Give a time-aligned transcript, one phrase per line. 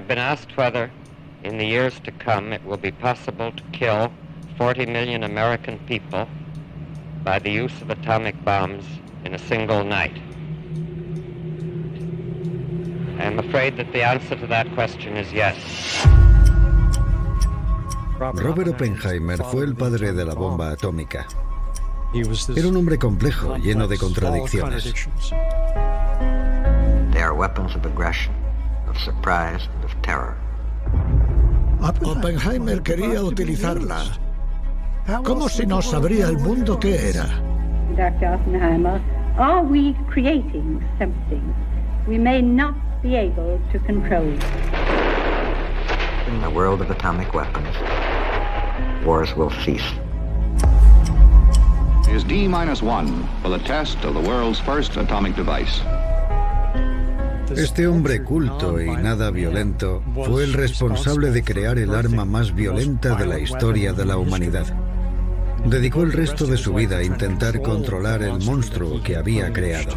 [0.00, 0.90] have been asked whether,
[1.44, 4.10] in the years to come, it will be possible to kill
[4.56, 6.26] 40 million American people
[7.22, 8.82] by the use of atomic bombs
[9.26, 10.16] in a single night.
[13.18, 15.58] I am afraid that the answer to that question is yes.
[18.18, 21.26] Robert Oppenheimer fue el padre de la bomba atómica.
[22.56, 24.94] Era un hombre complejo, lleno de contradicciones.
[27.12, 28.32] They are weapons of aggression,
[28.90, 30.36] of surprise, and of terror.
[31.80, 34.02] Oppenheimer quería utilizarla.
[35.24, 37.26] Como si no sabría el mundo qué era.
[37.96, 38.34] Dr.
[38.34, 39.00] Oppenheimer,
[39.38, 41.54] are we creating something
[42.06, 44.26] we may not be able to control?
[46.26, 47.74] In the world of atomic weapons,
[49.04, 49.94] wars will cease.
[52.10, 55.80] Is D minus one for the test of the world's first atomic device.
[57.56, 63.16] Este hombre culto y nada violento fue el responsable de crear el arma más violenta
[63.16, 64.66] de la historia de la humanidad.
[65.64, 69.94] Dedicó el resto de su vida a intentar controlar el monstruo que había creado.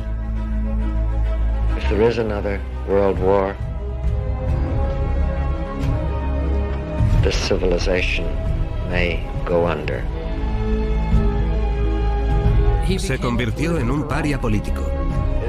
[12.97, 15.02] Se convirtió en un paria político.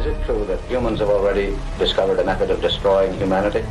[0.05, 3.65] Is it true that humans have already discovered a method of destroying humanity?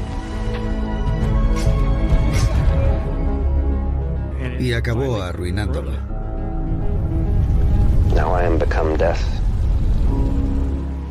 [4.59, 5.94] Y acabó arruinándolo.
[8.16, 9.23] Now I am become death,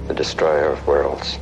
[0.09, 1.39] the destroyer of worlds.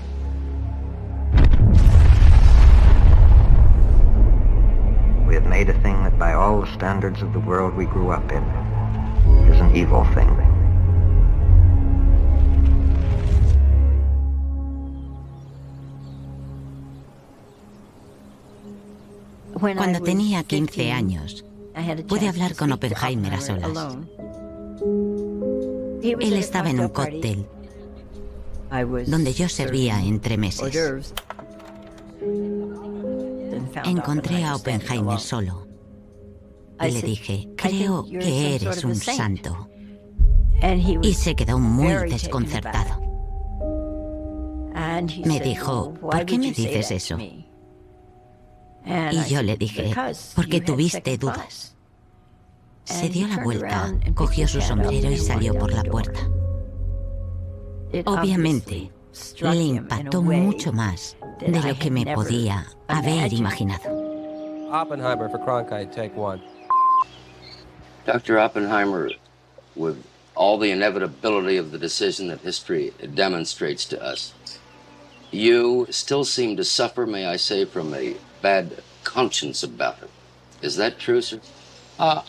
[5.27, 8.11] We have made a thing that by all the standards of the world we grew
[8.11, 8.45] up in
[9.49, 10.60] is an evil thing.
[19.61, 21.45] Cuando tenía 15 años,
[22.09, 23.97] pude hablar con Oppenheimer a solas.
[26.03, 27.47] Él estaba en un cóctel
[29.07, 31.13] donde yo servía entre meses.
[33.85, 35.67] Encontré a Oppenheimer solo
[36.83, 39.69] y le dije, creo que eres un santo.
[41.03, 43.01] Y se quedó muy desconcertado.
[45.25, 47.19] Me dijo, ¿por qué me dices eso?
[48.85, 49.95] Y yo le dije,
[50.35, 51.77] porque tuviste dudas.
[52.85, 56.21] Se dio la vuelta, cogió su sombrero y salió por la puerta.
[58.07, 58.91] Obviamente,
[59.41, 64.01] le impactó mucho más de lo que me podía haber imaginado.
[64.73, 66.41] Oppenheimer for Cronkite, take one.
[68.07, 68.39] Dr.
[68.39, 69.11] Oppenheimer,
[69.75, 69.97] with
[70.37, 74.33] all the inevitability of the decision that history demonstrates to us,
[75.31, 80.11] you still seem to suffer, may I say, from a bad conscience about it.
[80.63, 81.41] Is that true, sir?
[81.99, 82.23] Uh,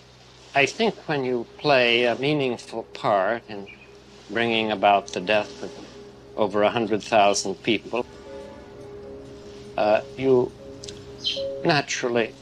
[0.53, 3.67] I think when you play a meaningful part in
[4.29, 5.71] bringing about the death of
[6.35, 8.05] over 100,000 people,
[9.77, 10.51] uh, you
[11.63, 12.33] naturally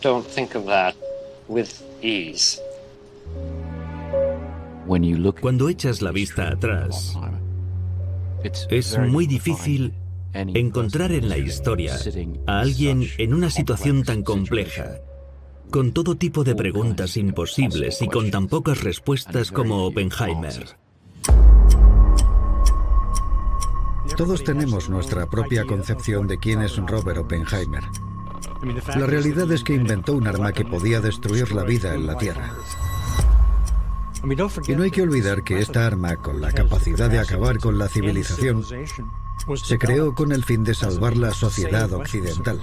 [0.00, 0.94] don't think of that
[1.48, 2.60] with ease.
[4.86, 7.14] When you look, cuando echas la vista atrás,
[8.70, 9.94] es muy difícil
[10.32, 11.96] encontrar en la historia
[12.46, 14.98] a alguien en una situación tan compleja,
[15.70, 20.76] con todo tipo de preguntas imposibles y con tan pocas respuestas como Oppenheimer.
[24.16, 27.84] Todos tenemos nuestra propia concepción de quién es Robert Oppenheimer.
[28.96, 32.52] La realidad es que inventó un arma que podía destruir la vida en la Tierra.
[34.66, 37.88] Y no hay que olvidar que esta arma, con la capacidad de acabar con la
[37.88, 42.60] civilización, se creó con el fin de salvar la sociedad occidental.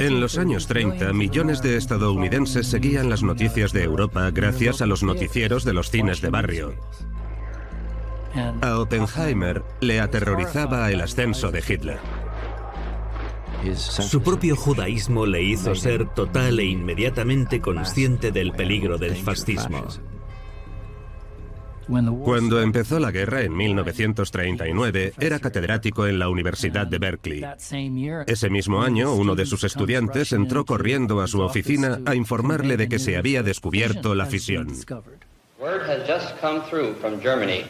[0.00, 5.02] En los años 30, millones de estadounidenses seguían las noticias de Europa gracias a los
[5.02, 6.74] noticieros de los cines de barrio.
[8.60, 11.98] A Oppenheimer le aterrorizaba el ascenso de Hitler.
[13.74, 19.88] Su propio judaísmo le hizo ser total e inmediatamente consciente del peligro del fascismo.
[21.88, 27.44] Cuando empezó la guerra en 1939, era catedrático en la Universidad de Berkeley.
[28.26, 32.88] Ese mismo año, uno de sus estudiantes entró corriendo a su oficina a informarle de
[32.88, 34.68] que se había descubierto la fisión.
[35.58, 37.64] Word has just come through from Germany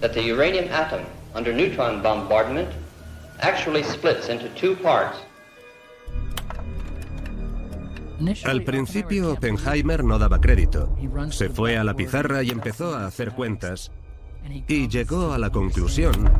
[0.00, 1.00] that the uranium atom
[1.34, 2.68] under neutron bombardment
[3.40, 5.16] actually splits into two parts.
[8.44, 10.94] Al principio Oppenheimer no daba crédito.
[11.30, 13.90] Se fue a la pizarra y empezó a hacer cuentas
[14.68, 16.30] y llegó a la conclusión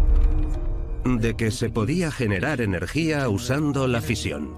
[1.05, 4.55] de que se podía generar energía usando la fisión.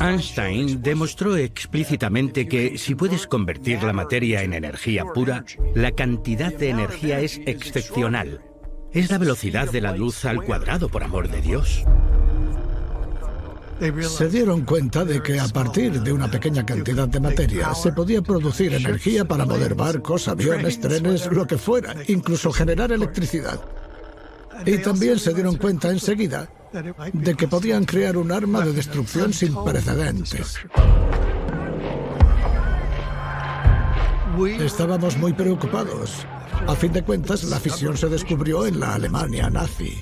[0.00, 5.44] Einstein demostró explícitamente que si puedes convertir la materia en energía pura,
[5.74, 8.40] la cantidad de energía es excepcional.
[8.92, 11.84] Es la velocidad de la luz al cuadrado, por amor de Dios.
[14.02, 18.22] Se dieron cuenta de que a partir de una pequeña cantidad de materia se podía
[18.22, 23.60] producir energía para mover barcos, aviones, trenes, lo que fuera, incluso generar electricidad.
[24.64, 26.48] Y también se dieron cuenta enseguida
[27.12, 30.56] de que podían crear un arma de destrucción sin precedentes.
[34.60, 36.26] Estábamos muy preocupados.
[36.66, 39.94] A fin de cuentas, la fisión se descubrió en la Alemania nazi.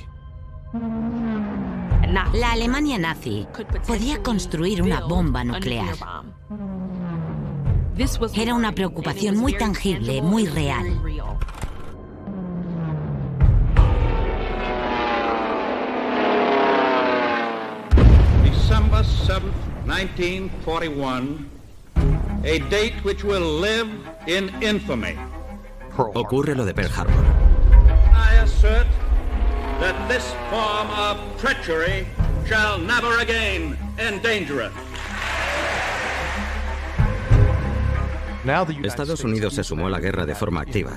[2.13, 3.47] La Alemania nazi
[3.87, 5.95] podía construir una bomba nuclear.
[8.35, 11.01] Era una preocupación muy tangible, muy real.
[18.45, 19.43] December 7th,
[19.87, 21.47] 1941,
[22.45, 23.89] a date which will live
[24.27, 25.17] in infamy.
[25.97, 27.25] Ocurre lo de Pearl Harbor.
[28.13, 28.87] I assert
[29.83, 32.07] that this form of treachery
[32.47, 34.73] shall never again endanger us.
[38.85, 40.93] Estados Unidos se sumó a la guerra de forma activa.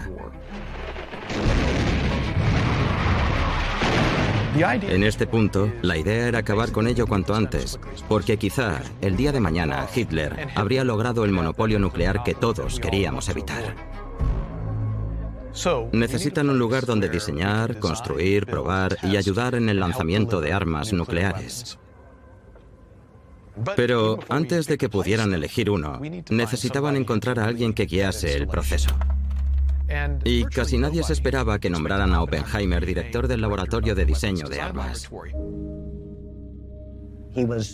[4.56, 9.32] En este punto, la idea era acabar con ello cuanto antes, porque quizá el día
[9.32, 13.76] de mañana Hitler habría logrado el monopolio nuclear que todos queríamos evitar.
[15.92, 21.80] Necesitan un lugar donde diseñar, construir, probar y ayudar en el lanzamiento de armas nucleares.
[23.76, 28.90] Pero antes de que pudieran elegir uno, necesitaban encontrar a alguien que guiase el proceso.
[30.24, 34.62] Y casi nadie se esperaba que nombraran a Oppenheimer director del laboratorio de diseño de
[34.62, 35.10] armas.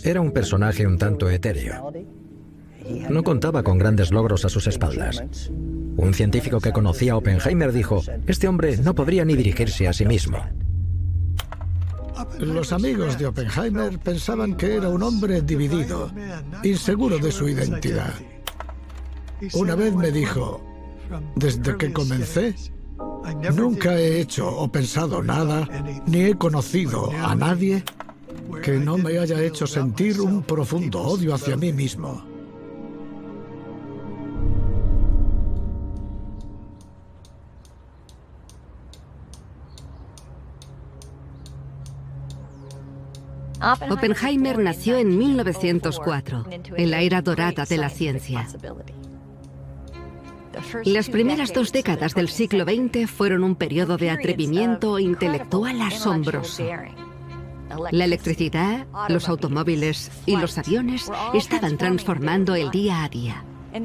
[0.04, 1.92] Era un personaje un tanto etéreo.
[3.08, 5.22] No contaba con grandes logros a sus espaldas.
[5.96, 10.04] Un científico que conocía a Oppenheimer dijo, este hombre no podría ni dirigirse a sí
[10.06, 10.38] mismo.
[12.38, 16.10] Los amigos de Oppenheimer pensaban que era un hombre dividido,
[16.62, 18.14] inseguro de su identidad.
[19.54, 20.60] Una vez me dijo,
[21.36, 22.54] desde que comencé,
[23.54, 25.68] nunca he hecho o pensado nada,
[26.06, 27.84] ni he conocido a nadie
[28.62, 32.31] que no me haya hecho sentir un profundo odio hacia mí mismo.
[43.90, 48.48] Oppenheimer nació en 1904, en la era dorada de la ciencia.
[50.84, 56.64] Las primeras dos décadas del siglo XX fueron un periodo de atrevimiento intelectual asombroso.
[57.90, 63.44] La electricidad, los automóviles y los aviones estaban transformando el día a día.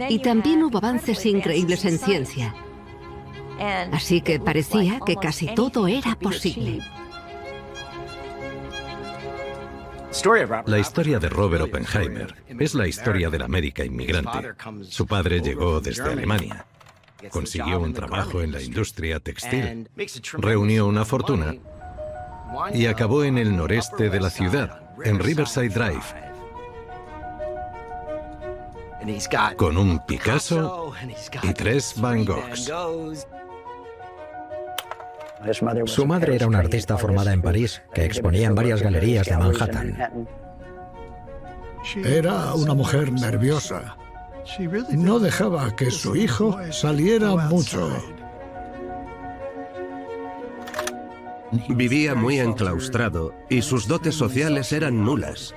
[0.10, 2.54] Y también hubo avances increíbles en ciencia.
[3.92, 6.82] Así que parecía que casi todo era posible.
[10.66, 14.54] La historia de Robert Oppenheimer es la historia de la América inmigrante.
[14.84, 16.66] Su padre llegó desde Alemania.
[17.30, 19.90] Consiguió un trabajo en la industria textil.
[20.34, 21.56] Reunió una fortuna
[22.74, 26.04] y acabó en el noreste de la ciudad, en Riverside Drive,
[29.58, 30.94] con un Picasso
[31.44, 32.72] y tres Van Goghs.
[35.86, 40.28] Su madre era una artista formada en París que exponía en varias galerías de Manhattan.
[42.04, 43.96] Era una mujer nerviosa.
[44.92, 47.90] No dejaba que su hijo saliera mucho.
[51.70, 55.54] Vivía muy enclaustrado y sus dotes sociales eran nulas.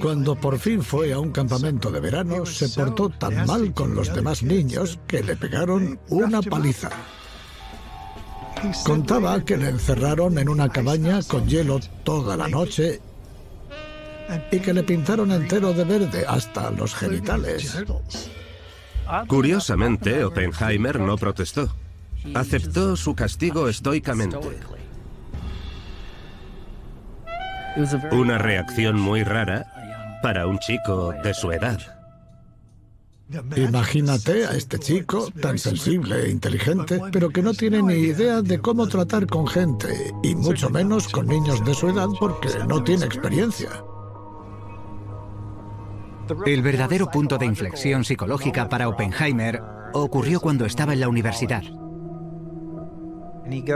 [0.00, 4.14] Cuando por fin fue a un campamento de verano, se portó tan mal con los
[4.14, 6.90] demás niños que le pegaron una paliza.
[8.84, 13.00] Contaba que le encerraron en una cabaña con hielo toda la noche
[14.50, 17.84] y que le pintaron entero de verde hasta los genitales.
[19.26, 21.74] Curiosamente, Oppenheimer no protestó.
[22.34, 24.38] Aceptó su castigo estoicamente.
[28.10, 31.97] Una reacción muy rara para un chico de su edad.
[33.56, 38.58] Imagínate a este chico tan sensible e inteligente, pero que no tiene ni idea de
[38.58, 43.04] cómo tratar con gente, y mucho menos con niños de su edad porque no tiene
[43.04, 43.68] experiencia.
[46.46, 51.62] El verdadero punto de inflexión psicológica para Oppenheimer ocurrió cuando estaba en la universidad.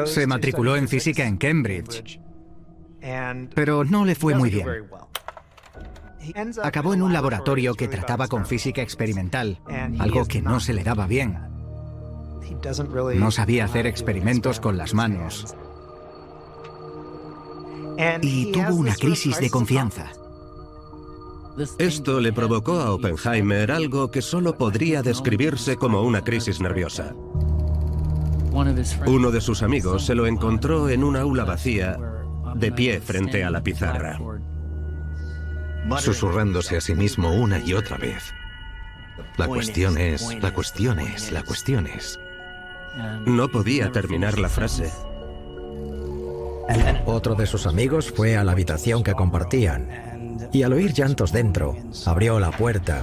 [0.07, 2.21] Se matriculó en física en Cambridge,
[3.55, 4.67] pero no le fue muy bien.
[6.63, 9.61] Acabó en un laboratorio que trataba con física experimental,
[9.99, 11.39] algo que no se le daba bien.
[13.17, 15.55] No sabía hacer experimentos con las manos.
[18.21, 20.13] Y tuvo una crisis de confianza.
[21.79, 27.15] Esto le provocó a Oppenheimer algo que solo podría describirse como una crisis nerviosa.
[29.07, 31.99] Uno de sus amigos se lo encontró en una aula vacía,
[32.55, 34.19] de pie frente a la pizarra.
[35.99, 38.33] Susurrándose a sí mismo una y otra vez.
[39.37, 42.19] La cuestión es, la cuestión es, la cuestión es.
[43.27, 44.91] No podía terminar la frase.
[47.07, 50.13] Otro de sus amigos fue a la habitación que compartían
[50.53, 53.03] y al oír llantos dentro, abrió la puerta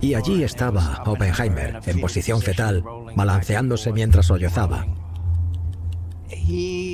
[0.00, 2.84] y allí estaba Oppenheimer, en posición fetal,
[3.14, 4.86] balanceándose mientras sollozaba.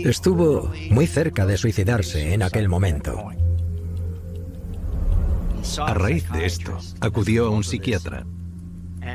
[0.04, 3.30] Estuvo muy cerca de suicidarse en aquel momento.
[5.78, 8.24] A raíz de esto, acudió a un psiquiatra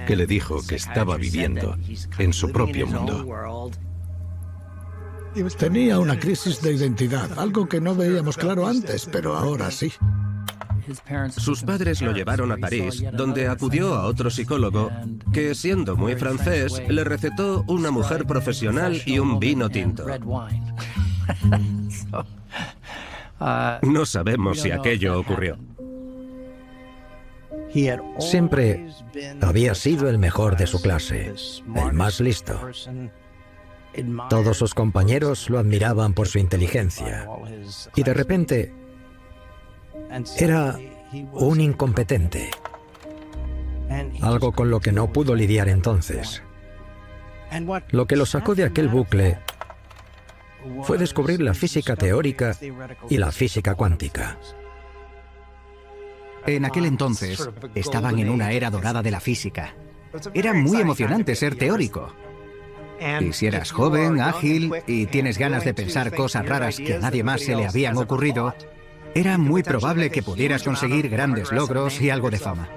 [0.06, 1.78] que le dijo que estaba viviendo
[2.18, 3.72] en su propio mundo.
[5.58, 9.92] Tenía una crisis de identidad, algo que no veíamos claro antes, pero ahora sí.
[11.38, 14.92] Sus padres lo llevaron a París, donde acudió a otro psicólogo
[15.32, 20.06] que, siendo muy francés, le recetó una mujer profesional y un vino tinto.
[23.82, 25.58] No sabemos si aquello ocurrió.
[28.20, 28.88] Siempre
[29.42, 31.34] había sido el mejor de su clase,
[31.76, 32.60] el más listo.
[34.30, 37.28] Todos sus compañeros lo admiraban por su inteligencia.
[37.96, 38.74] Y de repente
[40.38, 40.78] era
[41.34, 42.50] un incompetente.
[44.22, 46.42] Algo con lo que no pudo lidiar entonces.
[47.90, 49.38] Lo que lo sacó de aquel bucle
[50.84, 52.56] fue descubrir la física teórica
[53.10, 54.38] y la física cuántica.
[56.46, 59.76] En aquel entonces estaban en una era dorada de la física.
[60.34, 62.14] Era muy emocionante ser teórico.
[63.20, 67.24] Y si eras joven, ágil y tienes ganas de pensar cosas raras que a nadie
[67.24, 68.54] más se le habían ocurrido,
[69.16, 72.70] era muy probable que pudieras conseguir grandes logros y algo de fama.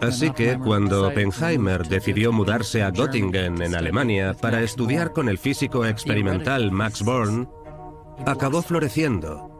[0.00, 5.86] Así que cuando Oppenheimer decidió mudarse a Göttingen, en Alemania, para estudiar con el físico
[5.86, 7.48] experimental Max Born,
[8.26, 9.51] acabó floreciendo.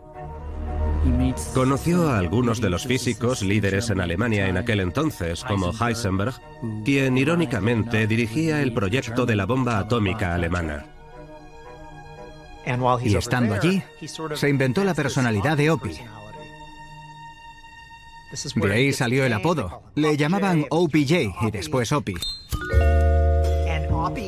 [1.55, 6.35] Conoció a algunos de los físicos líderes en Alemania en aquel entonces, como Heisenberg,
[6.85, 10.87] quien irónicamente dirigía el proyecto de la bomba atómica alemana.
[13.05, 13.83] Y estando allí,
[14.35, 16.01] se inventó la personalidad de Opie.
[18.55, 19.83] De ahí salió el apodo.
[19.95, 22.15] Le llamaban OPJ y después Opie.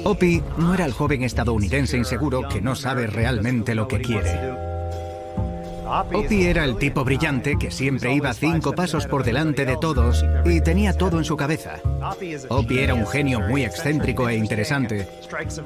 [0.05, 4.64] Opie no era el joven estadounidense inseguro que no sabe realmente lo que quiere.
[5.87, 10.61] Opie era el tipo brillante que siempre iba cinco pasos por delante de todos y
[10.61, 11.81] tenía todo en su cabeza.
[12.49, 15.09] Opie era un genio muy excéntrico e interesante,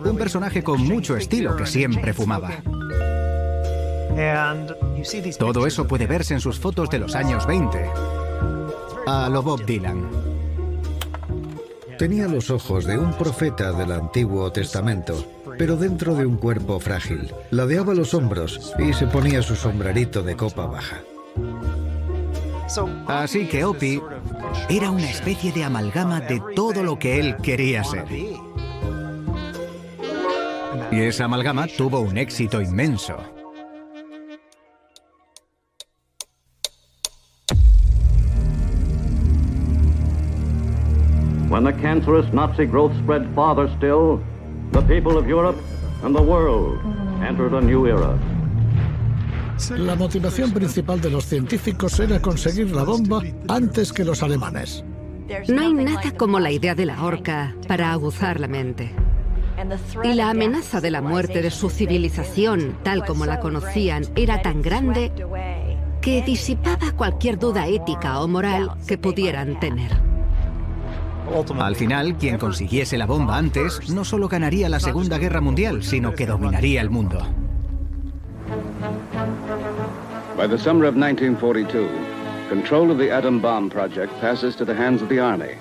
[0.05, 2.51] un personaje con mucho estilo que siempre fumaba.
[5.39, 7.91] Todo eso puede verse en sus fotos de los años 20.
[9.07, 10.09] A lo Bob Dylan.
[11.99, 17.33] Tenía los ojos de un profeta del Antiguo Testamento pero dentro de un cuerpo frágil.
[17.51, 21.03] Ladeaba los hombros y se ponía su sombrerito de copa baja.
[23.07, 24.01] Así que Opie
[24.69, 28.07] era una especie de amalgama de todo lo que él quería ser.
[30.91, 33.17] Y esa amalgama tuvo un éxito inmenso.
[41.51, 44.21] When the cancerous Nazi growth spread farther still,
[44.73, 45.59] The people of Europe
[46.05, 46.79] and the world
[47.27, 48.17] entered a new era.
[49.77, 54.85] La motivación principal de los científicos era conseguir la bomba antes que los alemanes.
[55.49, 58.95] No hay nada como la idea de la horca para aguzar la mente.
[60.05, 64.63] Y la amenaza de la muerte de su civilización, tal como la conocían, era tan
[64.63, 65.13] grande
[66.01, 70.08] que disipaba cualquier duda ética o moral que pudieran tener.
[71.59, 76.13] Al final, quien consiguiese la bomba antes no solo ganaría la Segunda Guerra Mundial, sino
[76.15, 77.19] que dominaría el mundo.
[80.37, 81.89] By the summer of 1942,
[82.49, 85.55] Control of the atom bomb project passes to the hands of the Army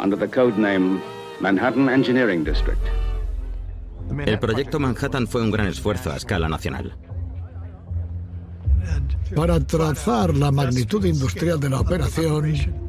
[0.00, 1.00] under the code name
[1.40, 2.82] Manhattan Engineering District.
[4.26, 6.96] El proyecto Manhattan fue un gran esfuerzo a escala nacional.
[9.36, 12.81] Para trazar la magnitud industrial de la operación,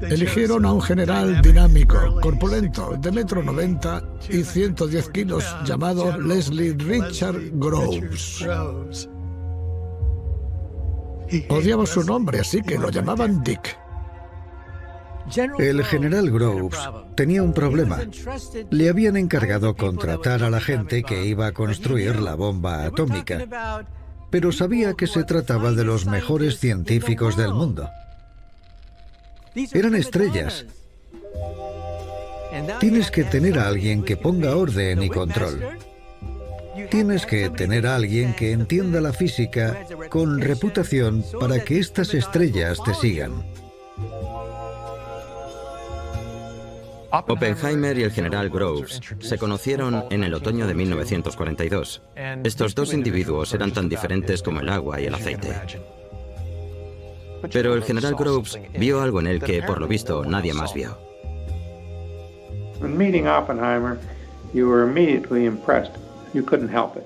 [0.00, 7.40] eligieron a un general dinámico, corpulento, de metro 90 y 110 kilos, llamado Leslie Richard
[7.52, 8.46] Groves.
[11.48, 13.78] Odiaba su nombre, así que lo llamaban Dick.
[15.58, 16.78] El general Groves
[17.14, 17.98] tenía un problema.
[18.70, 23.46] Le habían encargado contratar a la gente que iba a construir la bomba atómica,
[24.30, 27.88] pero sabía que se trataba de los mejores científicos del mundo.
[29.54, 30.66] Eran estrellas.
[32.80, 35.78] Tienes que tener a alguien que ponga orden y control.
[36.90, 42.82] Tienes que tener a alguien que entienda la física con reputación para que estas estrellas
[42.84, 43.44] te sigan.
[47.12, 52.02] Oppenheimer y el general Groves se conocieron en el otoño de 1942.
[52.44, 55.54] Estos dos individuos eran tan diferentes como el agua y el aceite.
[57.52, 60.98] Pero el general Groves vio algo en él que, por lo visto, nadie más vio.
[62.80, 63.98] When meeting Oppenheimer,
[64.54, 65.92] you were immediately impressed.
[66.32, 67.04] You couldn't help it.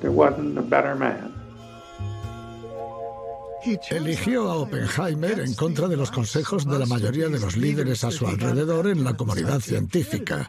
[0.00, 1.32] There wasn't a better man.
[3.90, 8.10] Eligió a Oppenheimer en contra de los consejos de la mayoría de los líderes a
[8.10, 10.48] su alrededor en la comunidad científica.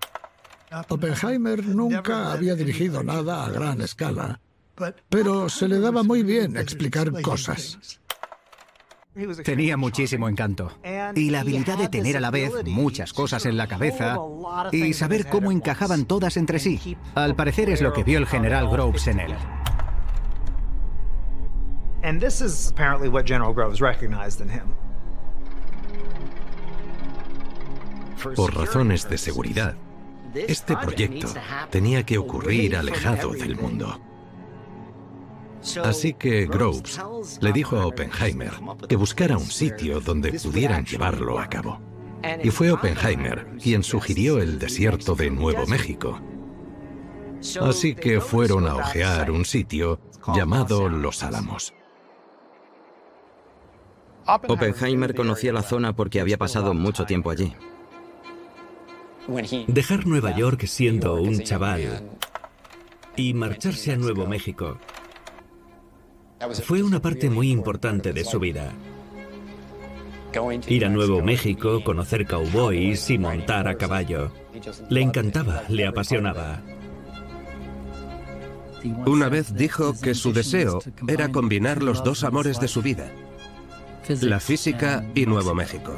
[0.90, 4.40] Oppenheimer nunca había dirigido nada a gran escala,
[5.10, 8.00] pero se le daba muy bien explicar cosas.
[9.44, 10.72] Tenía muchísimo encanto
[11.14, 14.18] y la habilidad de tener a la vez muchas cosas en la cabeza
[14.72, 16.98] y saber cómo encajaban todas entre sí.
[17.14, 19.36] Al parecer es lo que vio el general Groves en él.
[22.04, 24.74] And this is apparently what General Groves recognized in him.
[28.36, 29.76] Por razones de seguridad,
[30.34, 31.34] este proyecto
[31.70, 34.00] tenía que ocurrir alejado del mundo.
[35.84, 37.00] Así que Groves
[37.40, 38.52] le dijo a Oppenheimer
[38.88, 41.80] que buscara un sitio donde pudieran llevarlo a cabo.
[42.44, 46.20] Y fue Oppenheimer quien sugirió el desierto de Nuevo México.
[47.62, 50.00] Así que fueron a ojear un sitio
[50.34, 51.74] llamado Los Álamos.
[54.26, 57.54] Oppenheimer conocía la zona porque había pasado mucho tiempo allí.
[59.68, 62.10] Dejar Nueva York siendo un chaval
[63.16, 64.80] y marcharse a Nuevo México
[66.64, 68.74] fue una parte muy importante de su vida.
[70.68, 74.32] Ir a Nuevo México, conocer cowboys y montar a caballo.
[74.90, 76.62] Le encantaba, le apasionaba.
[79.06, 83.12] Una vez dijo que su deseo era combinar los dos amores de su vida,
[84.22, 85.96] la física y Nuevo México.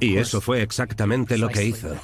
[0.00, 1.94] Y eso fue exactamente lo que hizo.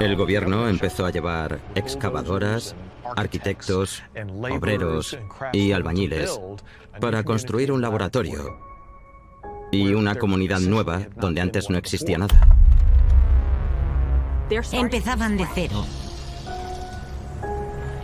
[0.00, 2.74] El gobierno empezó a llevar excavadoras,
[3.16, 4.02] arquitectos,
[4.50, 5.18] obreros
[5.52, 6.38] y albañiles
[7.00, 8.58] para construir un laboratorio
[9.70, 12.40] y una comunidad nueva donde antes no existía nada.
[14.72, 15.84] Empezaban de cero.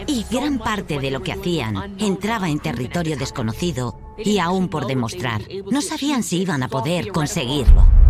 [0.07, 5.43] Y gran parte de lo que hacían entraba en territorio desconocido y aún por demostrar.
[5.71, 8.02] No sabían si iban a poder conseguirlo.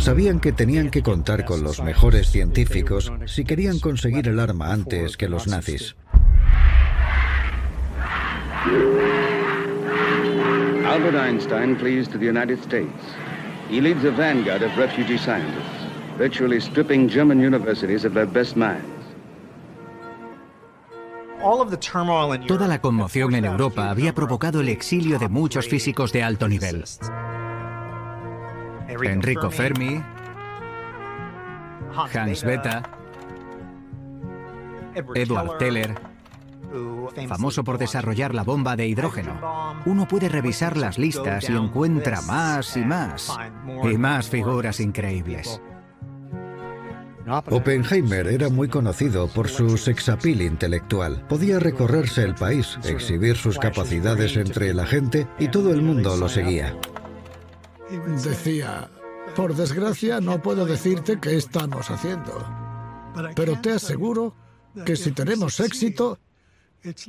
[0.00, 5.16] Sabían que tenían que contar con los mejores científicos si querían conseguir el arma antes
[5.16, 5.96] que los nazis.
[10.86, 12.90] Albert Einstein flees to the United States.
[13.70, 15.86] He leads a vanguard of refugee scientists,
[16.16, 18.98] virtually stripping German universities of their best minds.
[22.46, 26.84] Toda la conmoción en Europa había provocado el exilio de muchos físicos de alto nivel.
[28.88, 30.02] Enrico Fermi,
[31.94, 32.82] Hans Bethe,
[35.14, 35.94] Edward Teller,
[37.28, 39.76] famoso por desarrollar la bomba de hidrógeno.
[39.84, 43.38] Uno puede revisar las listas y encuentra más y más,
[43.84, 45.60] y más figuras increíbles.
[47.50, 51.26] Oppenheimer era muy conocido por su sexapil intelectual.
[51.28, 56.28] Podía recorrerse el país, exhibir sus capacidades entre la gente y todo el mundo lo
[56.30, 56.74] seguía.
[58.22, 58.88] Decía,
[59.34, 62.32] por desgracia no puedo decirte qué estamos haciendo,
[63.34, 64.34] pero te aseguro
[64.84, 66.18] que si tenemos éxito,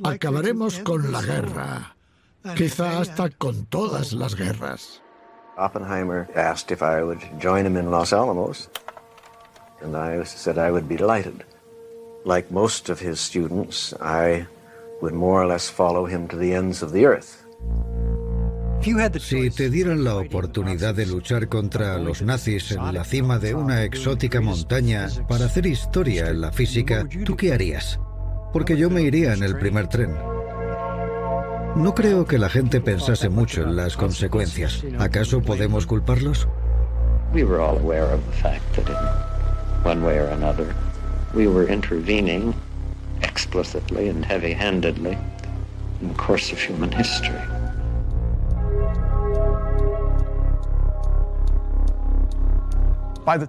[0.02, 1.96] acabaremos con la guerra,
[2.56, 5.02] quizá hasta con todas las guerras.
[5.58, 8.70] Oppenheimer asked if I would join him in Los Alamos,
[9.82, 11.44] and I said I would be delighted.
[12.24, 14.46] like most of his students, I
[15.00, 17.44] would more or less follow him to the ends of the earth.
[19.18, 23.84] Si te dieran la oportunidad de luchar contra los nazis en la cima de una
[23.84, 28.00] exótica montaña para hacer historia en la física, ¿tú qué harías?
[28.54, 30.16] Porque yo me iría en el primer tren.
[31.76, 34.82] No creo que la gente pensase mucho en las consecuencias.
[34.98, 36.48] ¿Acaso podemos culparlos?
[43.22, 45.16] Explicitly and heavy-handedly
[46.00, 47.59] in the course of human history.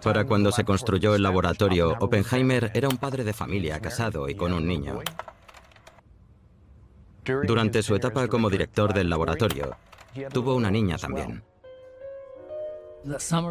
[0.03, 4.53] Para cuando se construyó el laboratorio, Oppenheimer era un padre de familia casado y con
[4.53, 4.99] un niño.
[7.47, 9.75] Durante su etapa como director del laboratorio,
[10.31, 11.43] tuvo una niña también.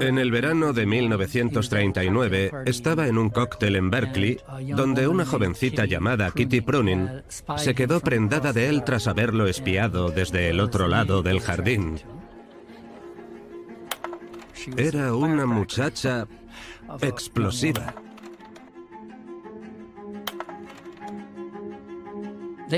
[0.00, 4.38] En el verano de 1939 estaba en un cóctel en Berkeley
[4.76, 7.24] donde una jovencita llamada Kitty Prunin
[7.56, 12.00] se quedó prendada de él tras haberlo espiado desde el otro lado del jardín.
[14.76, 16.26] Era una muchacha
[17.00, 17.94] explosiva.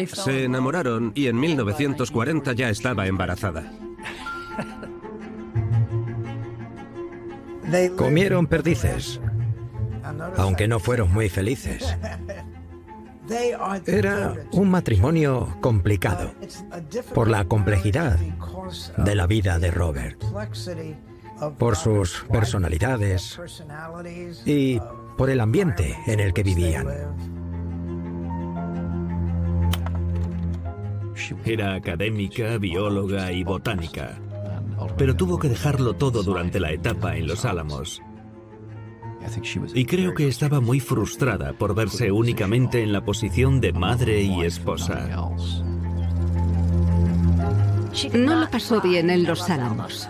[0.07, 3.71] Se enamoraron y en 1940 ya estaba embarazada.
[7.97, 9.21] Comieron perdices,
[10.37, 11.97] aunque no fueron muy felices.
[13.87, 16.33] Era un matrimonio complicado
[17.15, 18.19] por la complejidad
[18.97, 20.23] de la vida de Robert,
[21.59, 23.41] por sus personalidades
[24.45, 24.81] y
[25.17, 26.87] por el ambiente en el que vivían.
[31.45, 34.19] Era académica, bióloga y botánica,
[34.97, 38.03] pero tuvo que dejarlo todo durante la etapa en Los Álamos.
[39.75, 44.43] Y creo que estaba muy frustrada por verse únicamente en la posición de madre y
[44.43, 45.09] esposa.
[48.15, 50.09] No lo pasó bien en Los Álamos.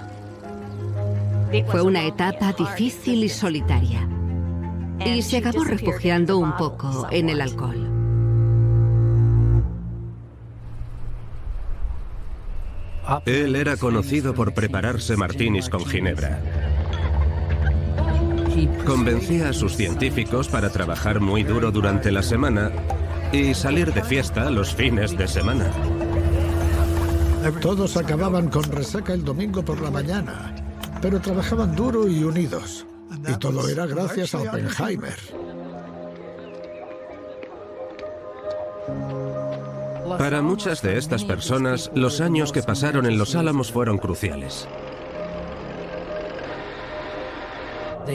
[1.67, 4.09] Fue una etapa difícil y solitaria.
[5.05, 7.89] Y se acabó refugiando un poco en el alcohol.
[13.27, 16.41] Él era conocido por prepararse martinis con ginebra.
[18.87, 22.71] Convencía a sus científicos para trabajar muy duro durante la semana
[23.33, 25.71] y salir de fiesta los fines de semana.
[27.61, 30.55] Todos acababan con resaca el domingo por la mañana,
[31.03, 32.87] pero trabajaban duro y unidos.
[33.29, 35.19] Y todo era gracias a Oppenheimer.
[40.17, 44.69] Para muchas de estas personas, los años que pasaron en Los Álamos fueron cruciales.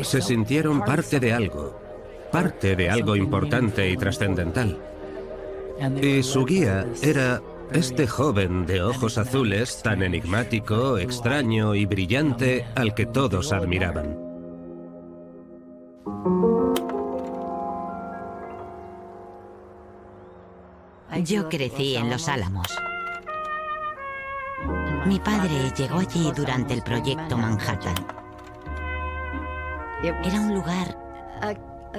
[0.04, 1.80] Se sintieron parte de algo,
[2.32, 4.80] parte de algo importante y trascendental.
[6.02, 12.94] Y su guía era este joven de ojos azules tan enigmático, extraño y brillante al
[12.94, 14.18] que todos admiraban.
[21.24, 22.68] Yo crecí en Los Álamos.
[25.06, 27.96] Mi padre llegó allí durante el proyecto Manhattan.
[30.04, 30.98] Era un lugar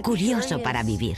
[0.02, 1.16] curioso para vivir,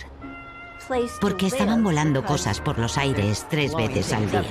[1.21, 4.45] porque estaban volando cosas por los aires tres veces al día.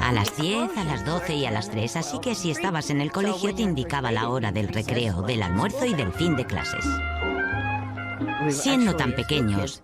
[0.00, 3.00] A las 10, a las 12 y a las 3, así que si estabas en
[3.00, 6.84] el colegio te indicaba la hora del recreo, del almuerzo y del fin de clases.
[8.48, 9.82] Siendo tan pequeños,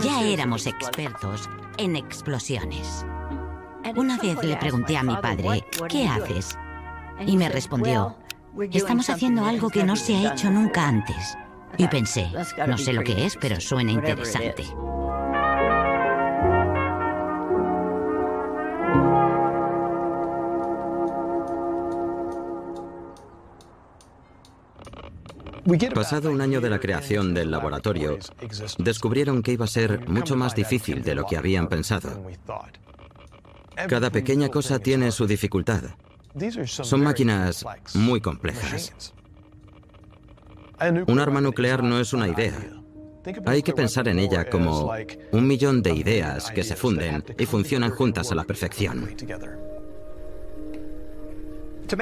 [0.00, 3.04] ya éramos expertos en explosiones.
[3.96, 6.56] Una vez le pregunté a mi padre, ¿qué haces?
[7.26, 8.16] Y me respondió,
[8.72, 11.36] estamos haciendo algo que no se ha hecho nunca antes.
[11.76, 12.28] Y pensé,
[12.66, 14.64] no sé lo que es, pero suena interesante.
[25.94, 28.18] Pasado un año de la creación del laboratorio,
[28.78, 32.24] descubrieron que iba a ser mucho más difícil de lo que habían pensado.
[33.88, 35.82] Cada pequeña cosa tiene su dificultad.
[36.64, 39.14] Son máquinas muy complejas.
[41.06, 42.54] Un arma nuclear no es una idea.
[43.46, 44.90] Hay que pensar en ella como
[45.32, 49.08] un millón de ideas que se funden y funcionan juntas a la perfección.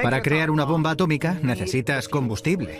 [0.01, 2.79] Para crear una bomba atómica necesitas combustible.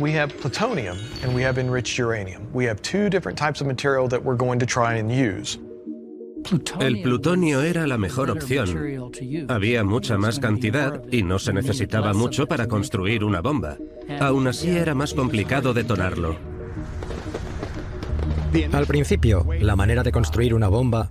[0.00, 2.50] we have plutonium and we have enriched uranium.
[2.52, 5.58] We have two different types of material that we're going to try and use.
[6.80, 9.10] El plutonio era la mejor opción.
[9.48, 13.76] Había mucha más cantidad y no se necesitaba mucho para construir una bomba.
[14.20, 16.36] Aún así era más complicado detonarlo.
[18.72, 21.10] Al principio, la manera de construir una bomba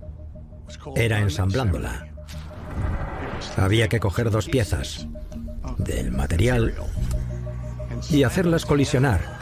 [0.94, 2.08] era ensamblándola.
[3.56, 5.08] Había que coger dos piezas
[5.78, 6.74] del material
[8.10, 9.39] y hacerlas colisionar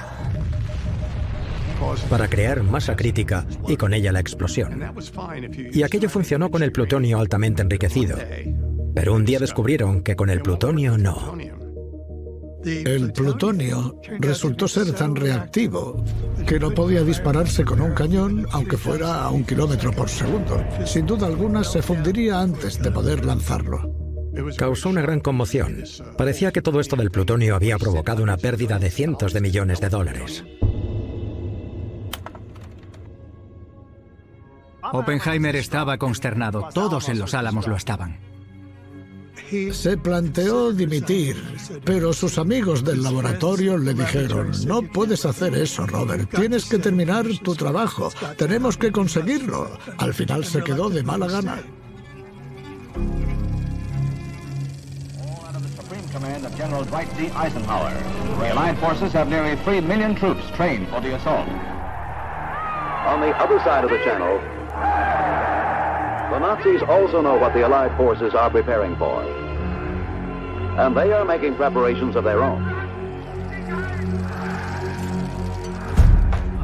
[2.09, 4.83] para crear masa crítica y con ella la explosión.
[5.73, 8.17] Y aquello funcionó con el plutonio altamente enriquecido.
[8.95, 11.37] Pero un día descubrieron que con el plutonio no.
[12.65, 16.05] El plutonio resultó ser tan reactivo
[16.47, 20.65] que no podía dispararse con un cañón aunque fuera a un kilómetro por segundo.
[20.85, 23.95] Sin duda alguna se fundiría antes de poder lanzarlo.
[24.57, 25.85] Causó una gran conmoción.
[26.17, 29.89] Parecía que todo esto del plutonio había provocado una pérdida de cientos de millones de
[29.89, 30.45] dólares.
[34.93, 36.69] Oppenheimer estaba consternado.
[36.73, 38.19] Todos en los Álamos lo estaban.
[39.73, 41.37] Se planteó dimitir,
[41.85, 47.25] pero sus amigos del laboratorio le dijeron, no puedes hacer eso, Robert, tienes que terminar
[47.43, 49.71] tu trabajo, tenemos que conseguirlo.
[49.97, 51.63] Al final se quedó de mala gana.
[56.13, 57.31] command of General Dwight D.
[57.31, 57.93] Eisenhower.
[58.41, 61.47] The Allied forces have nearly 3 million troops trained for the assault.
[63.07, 64.41] On the other side of the channel,
[66.31, 69.23] the Nazis also know what the Allied forces are preparing for.
[70.79, 72.63] And they are making preparations of their own.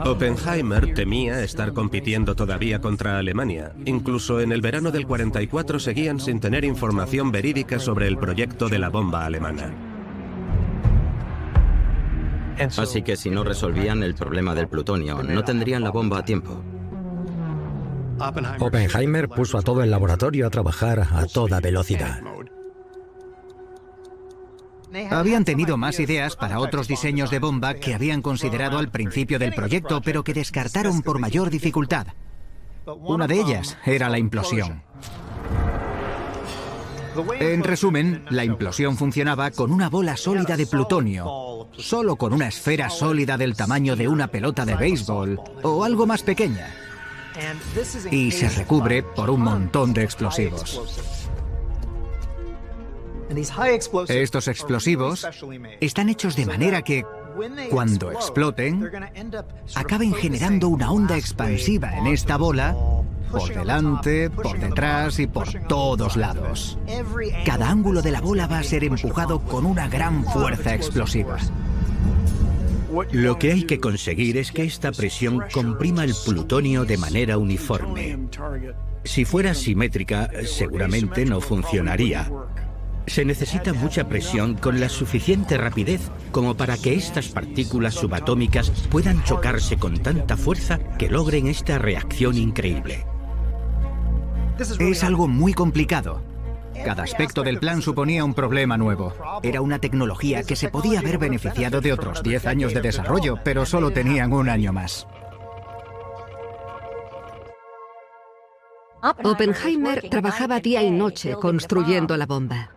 [0.04, 3.72] Oppenheimer temía estar compitiendo todavía contra Alemania.
[3.86, 8.78] Incluso en el verano del 44 seguían sin tener información verídica sobre el proyecto de
[8.78, 9.72] la bomba alemana.
[12.76, 16.62] Así que si no resolvían el problema del plutonio, no tendrían la bomba a tiempo.
[18.18, 22.20] Oppenheimer puso a todo el laboratorio a trabajar a toda velocidad.
[25.10, 29.52] Habían tenido más ideas para otros diseños de bomba que habían considerado al principio del
[29.52, 32.06] proyecto, pero que descartaron por mayor dificultad.
[32.86, 34.82] Una de ellas era la implosión.
[37.38, 42.90] En resumen, la implosión funcionaba con una bola sólida de plutonio, solo con una esfera
[42.90, 46.83] sólida del tamaño de una pelota de béisbol o algo más pequeña.
[48.10, 51.28] Y se recubre por un montón de explosivos.
[54.08, 55.26] Estos explosivos
[55.80, 57.04] están hechos de manera que
[57.70, 58.90] cuando exploten,
[59.74, 62.76] acaben generando una onda expansiva en esta bola
[63.30, 66.78] por delante, por detrás y por todos lados.
[67.44, 71.38] Cada ángulo de la bola va a ser empujado con una gran fuerza explosiva.
[73.12, 78.28] Lo que hay que conseguir es que esta presión comprima el plutonio de manera uniforme.
[79.04, 82.30] Si fuera simétrica, seguramente no funcionaría.
[83.06, 86.00] Se necesita mucha presión con la suficiente rapidez
[86.32, 92.38] como para que estas partículas subatómicas puedan chocarse con tanta fuerza que logren esta reacción
[92.38, 93.04] increíble.
[94.78, 96.33] Es algo muy complicado.
[96.84, 99.14] Cada aspecto del plan suponía un problema nuevo.
[99.42, 103.64] Era una tecnología que se podía haber beneficiado de otros 10 años de desarrollo, pero
[103.64, 105.06] solo tenían un año más.
[109.22, 112.70] Oppenheimer trabajaba día y noche construyendo la bomba.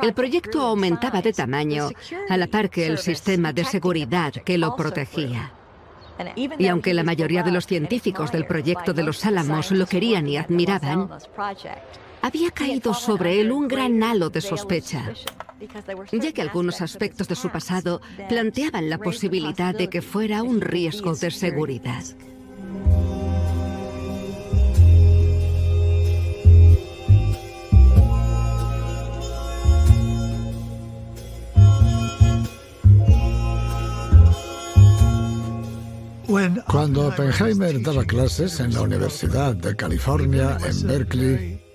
[0.00, 1.90] El proyecto aumentaba de tamaño
[2.28, 5.52] a la par que el sistema de seguridad que lo protegía.
[6.58, 10.36] Y aunque la mayoría de los científicos del proyecto de los Álamos lo querían y
[10.36, 11.10] admiraban,
[12.22, 15.12] había caído sobre él un gran halo de sospecha,
[16.12, 21.14] ya que algunos aspectos de su pasado planteaban la posibilidad de que fuera un riesgo
[21.14, 22.04] de seguridad.
[36.68, 41.65] Cuando Oppenheimer daba clases en la Universidad de California, en Berkeley,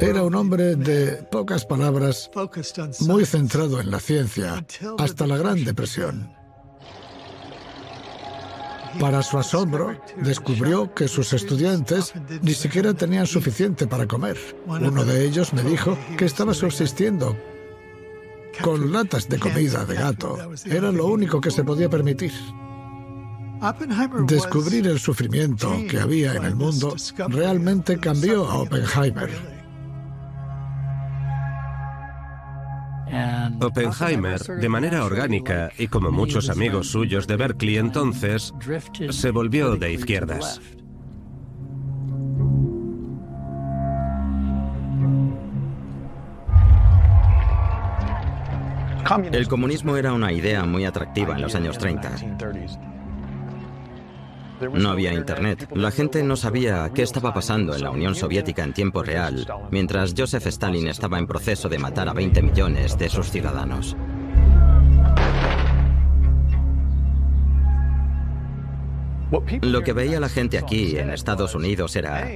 [0.00, 2.30] era un hombre de pocas palabras,
[3.00, 4.64] muy centrado en la ciencia,
[4.98, 6.30] hasta la Gran Depresión.
[9.00, 14.36] Para su asombro, descubrió que sus estudiantes ni siquiera tenían suficiente para comer.
[14.66, 17.36] Uno de ellos me dijo que estaba subsistiendo
[18.60, 20.38] con latas de comida de gato.
[20.66, 22.32] Era lo único que se podía permitir.
[24.26, 26.96] Descubrir el sufrimiento que había en el mundo
[27.28, 29.30] realmente cambió a Oppenheimer.
[33.60, 38.54] Oppenheimer, de manera orgánica y como muchos amigos suyos de Berkeley entonces,
[39.10, 40.60] se volvió de izquierdas.
[49.32, 52.12] El comunismo era una idea muy atractiva en los años 30.
[54.74, 55.68] No había internet.
[55.74, 60.14] La gente no sabía qué estaba pasando en la Unión Soviética en tiempo real, mientras
[60.16, 63.96] Joseph Stalin estaba en proceso de matar a 20 millones de sus ciudadanos.
[69.62, 72.28] Lo que veía la gente aquí en Estados Unidos era,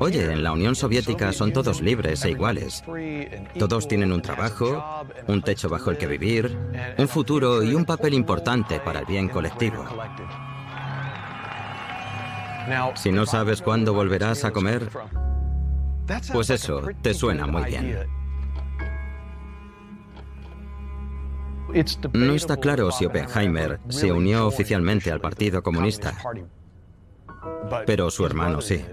[0.00, 2.82] oye, en la Unión Soviética son todos libres e iguales.
[3.58, 6.58] Todos tienen un trabajo, un techo bajo el que vivir,
[6.98, 9.84] un futuro y un papel importante para el bien colectivo.
[12.94, 14.88] Si no sabes cuándo volverás a comer,
[16.32, 17.98] pues eso te suena muy bien.
[22.12, 26.14] No está claro si Oppenheimer se unió oficialmente al Partido Comunista,
[27.86, 28.84] pero su hermano sí.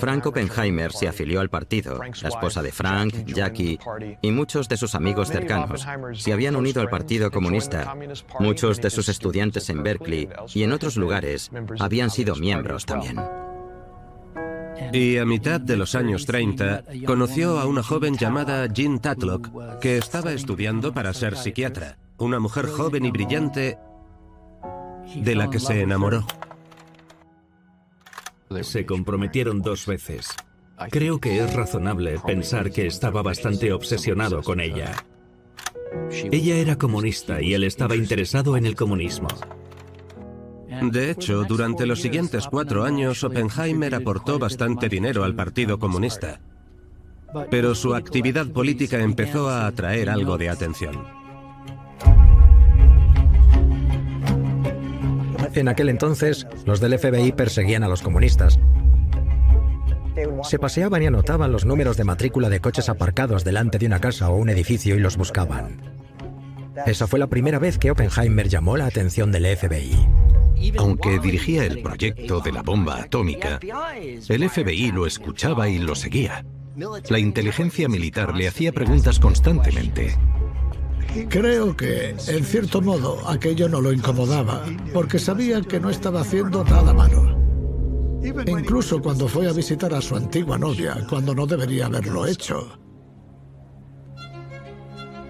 [0.00, 2.00] Frank Oppenheimer se afilió al partido.
[2.22, 3.78] La esposa de Frank, Jackie
[4.20, 7.96] y muchos de sus amigos cercanos se habían unido al Partido Comunista.
[8.40, 13.20] Muchos de sus estudiantes en Berkeley y en otros lugares habían sido miembros también.
[14.92, 19.98] Y a mitad de los años 30 conoció a una joven llamada Jean Tatlock que
[19.98, 21.96] estaba estudiando para ser psiquiatra.
[22.18, 23.78] Una mujer joven y brillante
[25.14, 26.26] de la que se enamoró.
[28.62, 30.28] Se comprometieron dos veces.
[30.90, 34.92] Creo que es razonable pensar que estaba bastante obsesionado con ella.
[36.10, 39.28] Ella era comunista y él estaba interesado en el comunismo.
[40.82, 46.40] De hecho, durante los siguientes cuatro años, Oppenheimer aportó bastante dinero al Partido Comunista.
[47.50, 51.23] Pero su actividad política empezó a atraer algo de atención.
[55.54, 58.58] En aquel entonces, los del FBI perseguían a los comunistas.
[60.44, 64.30] Se paseaban y anotaban los números de matrícula de coches aparcados delante de una casa
[64.30, 65.80] o un edificio y los buscaban.
[66.86, 70.08] Esa fue la primera vez que Oppenheimer llamó la atención del FBI.
[70.78, 73.60] Aunque dirigía el proyecto de la bomba atómica,
[74.28, 76.44] el FBI lo escuchaba y lo seguía.
[77.08, 80.16] La inteligencia militar le hacía preguntas constantemente.
[81.28, 86.64] Creo que, en cierto modo, aquello no lo incomodaba, porque sabía que no estaba haciendo
[86.64, 87.38] nada malo.
[88.46, 92.78] Incluso cuando fue a visitar a su antigua novia, cuando no debería haberlo hecho.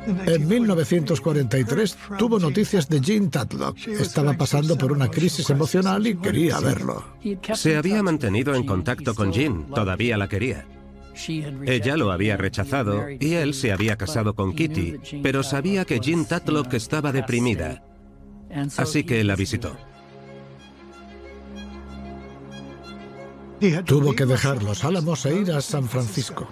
[0.07, 3.77] En 1943 tuvo noticias de Jean Tatlock.
[3.89, 7.05] Estaba pasando por una crisis emocional y quería verlo.
[7.55, 10.67] Se había mantenido en contacto con Jean, todavía la quería.
[11.67, 16.27] Ella lo había rechazado y él se había casado con Kitty, pero sabía que Jean
[16.27, 17.83] Tatlock estaba deprimida.
[18.77, 19.77] Así que la visitó.
[23.85, 26.49] Tuvo que dejar los Álamos e ir a San Francisco.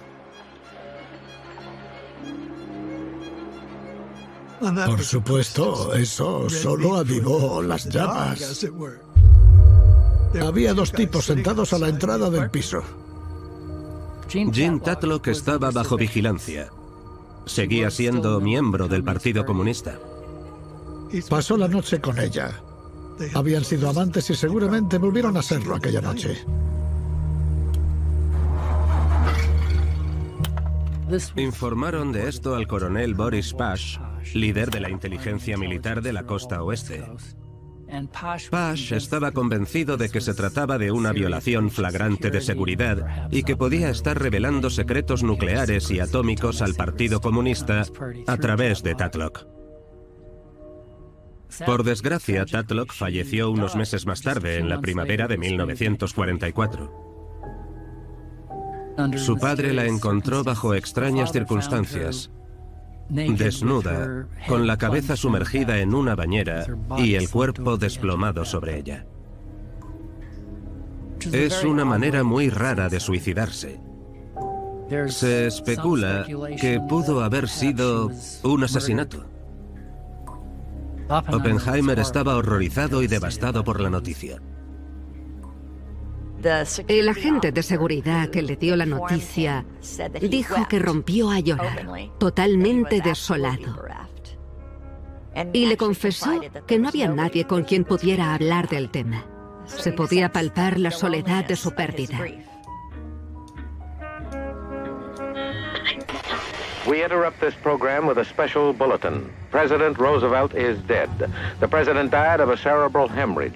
[4.59, 8.65] Por supuesto, eso solo avivó las llamas.
[10.41, 12.81] Había dos tipos sentados a la entrada del piso.
[14.33, 16.69] Jean Tatlock estaba bajo vigilancia.
[17.45, 19.99] Seguía siendo miembro del Partido Comunista.
[21.29, 22.59] Pasó la noche con ella.
[23.35, 26.43] Habían sido amantes y seguramente volvieron a serlo aquella noche.
[31.35, 33.99] Informaron de esto al coronel Boris Pash,
[34.33, 37.05] líder de la inteligencia militar de la costa oeste.
[38.49, 43.55] Pash estaba convencido de que se trataba de una violación flagrante de seguridad y que
[43.55, 47.83] podía estar revelando secretos nucleares y atómicos al Partido Comunista
[48.25, 49.45] a través de Tatlock.
[51.65, 57.13] Por desgracia, Tatlock falleció unos meses más tarde, en la primavera de 1944.
[59.17, 62.31] Su padre la encontró bajo extrañas circunstancias,
[63.09, 66.65] desnuda, con la cabeza sumergida en una bañera
[66.97, 69.05] y el cuerpo desplomado sobre ella.
[71.31, 73.79] Es una manera muy rara de suicidarse.
[75.07, 76.25] Se especula
[76.59, 78.11] que pudo haber sido
[78.43, 79.25] un asesinato.
[81.09, 84.41] Oppenheimer estaba horrorizado y devastado por la noticia.
[86.87, 89.65] El agente de seguridad que le dio la noticia
[90.21, 91.87] dijo que rompió a llorar,
[92.19, 93.85] totalmente desolado.
[95.53, 99.25] Y le confesó que no había nadie con quien pudiera hablar del tema.
[99.65, 102.19] Se podía palpar la soledad de su pérdida.
[106.85, 109.31] We interrupt this program with a special bulletin.
[109.51, 111.09] President Roosevelt is dead.
[111.61, 113.53] The president died of a cerebral hemorrhage.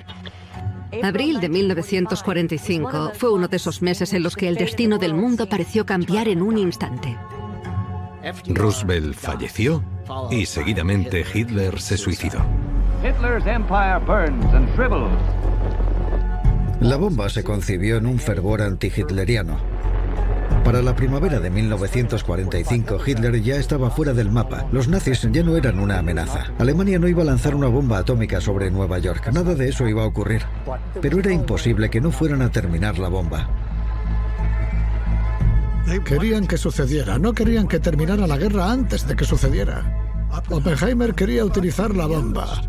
[1.03, 5.47] Abril de 1945 fue uno de esos meses en los que el destino del mundo
[5.47, 7.17] pareció cambiar en un instante.
[8.47, 9.83] Roosevelt falleció
[10.31, 12.39] y seguidamente Hitler se suicidó.
[16.79, 19.76] La bomba se concibió en un fervor anti-hitleriano.
[20.63, 24.67] Para la primavera de 1945, Hitler ya estaba fuera del mapa.
[24.71, 26.51] Los nazis ya no eran una amenaza.
[26.59, 29.29] Alemania no iba a lanzar una bomba atómica sobre Nueva York.
[29.31, 30.43] Nada de eso iba a ocurrir.
[31.01, 33.49] Pero era imposible que no fueran a terminar la bomba.
[36.03, 39.85] Querían que sucediera, no querían que terminara la guerra antes de que sucediera.
[40.49, 42.61] Oppenheimer quería utilizar la bomba,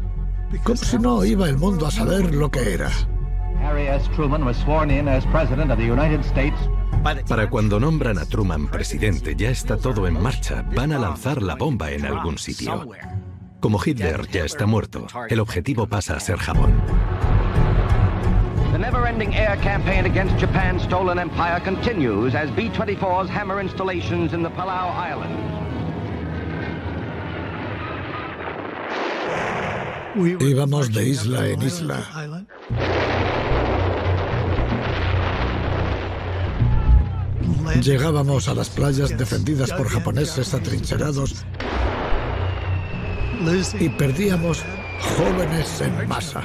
[0.62, 2.91] como si no iba el mundo a saber lo que era.
[7.03, 10.65] Para cuando nombran a Truman presidente, ya está todo en marcha.
[10.75, 12.89] Van a lanzar la bomba en algún sitio.
[13.61, 16.73] Como Hitler ya está muerto, el objetivo pasa a ser Japón.
[18.73, 24.51] The never-ending air campaign against Japan's stolen empire continues as B-24s hammer installations in the
[24.51, 25.59] Palau Islands.
[30.41, 32.98] Íbamos de isla en isla.
[37.77, 41.45] Llegábamos a las playas defendidas por japoneses atrincherados
[43.79, 44.64] y perdíamos
[45.16, 46.43] jóvenes en masa.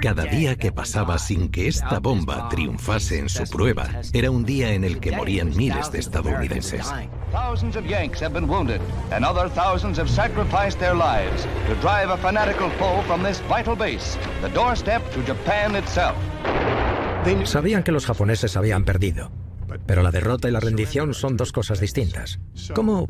[0.00, 4.72] Cada día que pasaba sin que esta bomba triunfase en su prueba era un día
[4.72, 6.90] en el que morían miles de estadounidenses.
[7.32, 12.10] Thousands of Yanks have been wounded, and other thousands have sacrificed their lives to drive
[12.10, 16.16] a fanatical foe from this vital base, the doorstep to Japan itself.
[17.44, 19.30] Sabían que los japoneses habían perdido,
[19.86, 22.38] pero la derrota y la rendición son dos cosas distintas.
[22.74, 23.08] ¿Cómo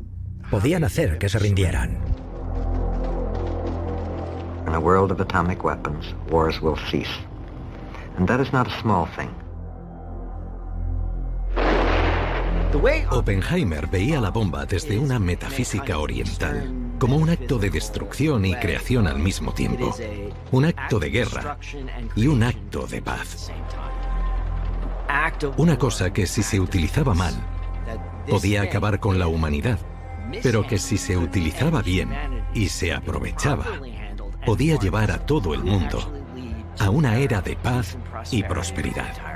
[0.51, 1.99] podían hacer que se rindieran?
[4.67, 7.11] In a world of atomic weapons, wars will cease.
[8.19, 9.31] And that is not a small thing.
[13.11, 19.07] Oppenheimer veía la bomba desde una metafísica oriental, como un acto de destrucción y creación
[19.07, 19.95] al mismo tiempo,
[20.51, 21.57] un acto de guerra
[22.17, 23.53] y un acto de paz.
[25.57, 27.35] Una cosa que si se utilizaba mal,
[28.29, 29.79] podía acabar con la humanidad,
[30.43, 32.11] pero que si se utilizaba bien
[32.55, 33.67] y se aprovechaba,
[34.47, 36.13] podía llevar a todo el mundo
[36.79, 37.97] a una era de paz
[38.31, 39.34] y prosperidad.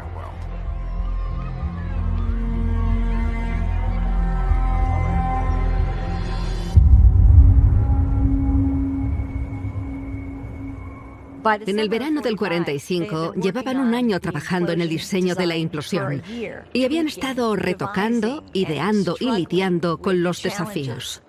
[11.66, 16.22] En el verano del 45 llevaban un año trabajando en el diseño de la implosión
[16.72, 21.22] y habían estado retocando, ideando y lidiando con los desafíos.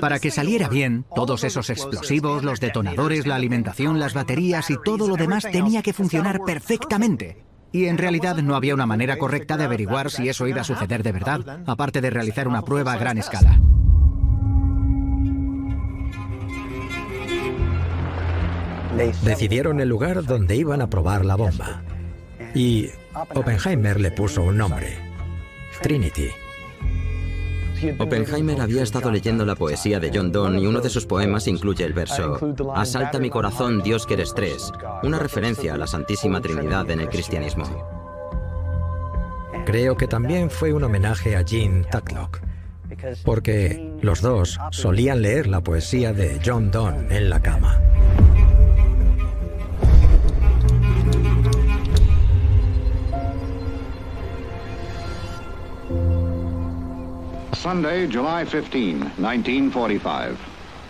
[0.00, 5.08] Para que saliera bien, todos esos explosivos, los detonadores, la alimentación, las baterías y todo
[5.08, 7.44] lo demás tenía que funcionar perfectamente.
[7.72, 11.02] Y en realidad no había una manera correcta de averiguar si eso iba a suceder
[11.02, 13.60] de verdad, aparte de realizar una prueba a gran escala.
[19.22, 21.82] Decidieron el lugar donde iban a probar la bomba.
[22.54, 22.90] Y
[23.34, 24.96] Oppenheimer le puso un nombre.
[25.80, 26.28] Trinity.
[27.98, 31.84] Oppenheimer había estado leyendo la poesía de John Donne y uno de sus poemas incluye
[31.84, 34.72] el verso Asalta mi corazón, Dios que eres tres,
[35.04, 37.64] una referencia a la Santísima Trinidad en el cristianismo.
[39.64, 42.40] Creo que también fue un homenaje a Jean Tatlock,
[43.24, 47.80] porque los dos solían leer la poesía de John Donne en la cama.
[57.58, 60.38] Sunday, July 15, 1945.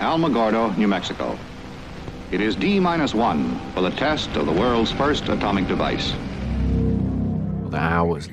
[0.00, 1.34] Alamogordo, New Mexico.
[2.30, 3.08] It is D-1
[3.72, 6.14] for the test of the world's first atomic device.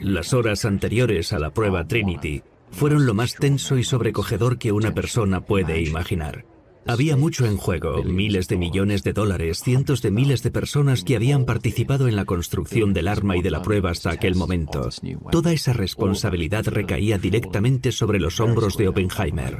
[0.02, 4.94] Las horas anteriores a la prueba Trinity fueron lo más tenso y sobrecogedor que una
[4.94, 6.46] persona puede imaginar.
[6.88, 11.16] Había mucho en juego, miles de millones de dólares, cientos de miles de personas que
[11.16, 14.90] habían participado en la construcción del arma y de la prueba hasta aquel momento.
[15.32, 19.58] Toda esa responsabilidad recaía directamente sobre los hombros de Oppenheimer.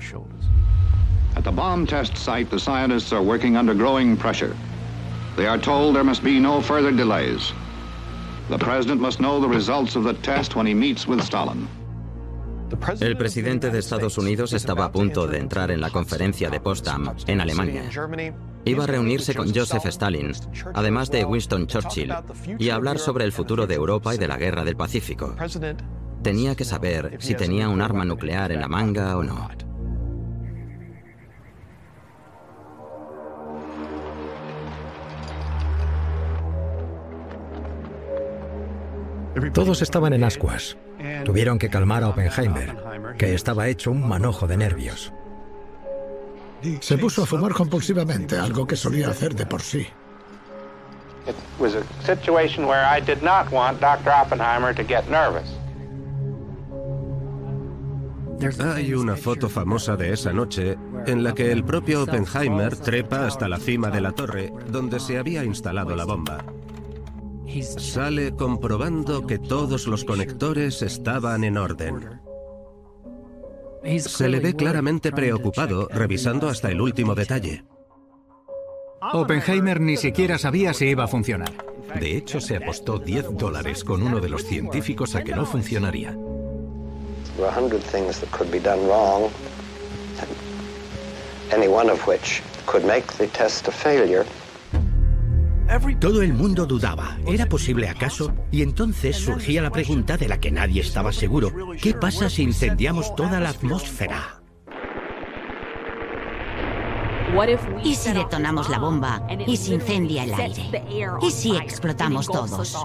[1.36, 4.56] At the bomb test site, the scientists are working under growing pressure.
[5.36, 7.54] They are told there must be no further delays.
[8.50, 11.68] The president must know the results of the test when he meets with Stalin.
[13.00, 17.16] El presidente de Estados Unidos estaba a punto de entrar en la conferencia de Potsdam,
[17.28, 17.84] en Alemania.
[18.66, 20.32] Iba a reunirse con Joseph Stalin,
[20.74, 22.14] además de Winston Churchill,
[22.58, 25.36] y a hablar sobre el futuro de Europa y de la guerra del Pacífico.
[26.24, 29.48] Tenía que saber si tenía un arma nuclear en la manga o no.
[39.54, 40.78] Todos estaban en ascuas.
[41.24, 45.14] Tuvieron que calmar a Oppenheimer, que estaba hecho un manojo de nervios.
[46.80, 49.88] Se puso a fumar compulsivamente, algo que solía hacer de por sí.
[51.28, 54.12] It was a situation where I did not want Dr.
[54.12, 55.50] Oppenheimer to get nervous.
[58.60, 60.78] Hay una foto famosa de esa noche
[61.08, 65.18] en la que el propio Oppenheimer trepa hasta la cima de la torre donde se
[65.18, 66.44] había instalado la bomba.
[67.78, 72.22] Sale comprobando que todos los conectores estaban en orden.
[74.00, 77.64] Se le ve claramente preocupado, revisando hasta el último detalle.
[79.14, 81.52] Oppenheimer ni siquiera sabía si iba a funcionar.
[82.00, 86.12] De hecho, se apostó 10 dólares con uno de los científicos a que no funcionaría.
[87.36, 89.30] There were a hundred things that could be done wrong,
[91.52, 94.26] any one of which could make the test a failure.
[96.00, 97.18] Todo el mundo dudaba.
[97.28, 98.34] ¿Era posible acaso?
[98.52, 101.52] Y entonces surgía la pregunta de la que nadie estaba seguro.
[101.82, 104.42] ¿Qué pasa si incendiamos toda la atmósfera?
[107.84, 110.86] ¿Y si detonamos la bomba y se incendia el aire?
[111.22, 112.78] ¿Y si explotamos todos?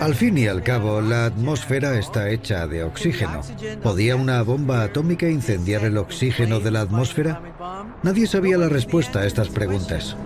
[0.00, 3.40] Al fin y al cabo, la atmósfera está hecha de oxígeno.
[3.82, 7.40] ¿Podía una bomba atómica incendiar el oxígeno de la atmósfera?
[8.02, 10.16] Nadie sabía la respuesta a estas preguntas.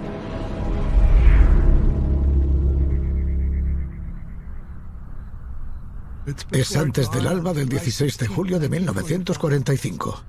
[6.53, 10.23] Es antes del alba del 16 de julio de 1945.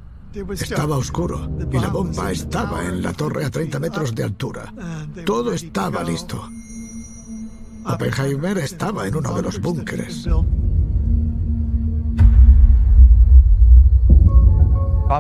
[0.54, 4.74] Estaba oscuro y la bomba estaba en la torre a 30 metros de altura.
[5.26, 6.50] Todo estaba listo.
[7.86, 10.28] Oppenheimer estaba en uno de los búnkeres.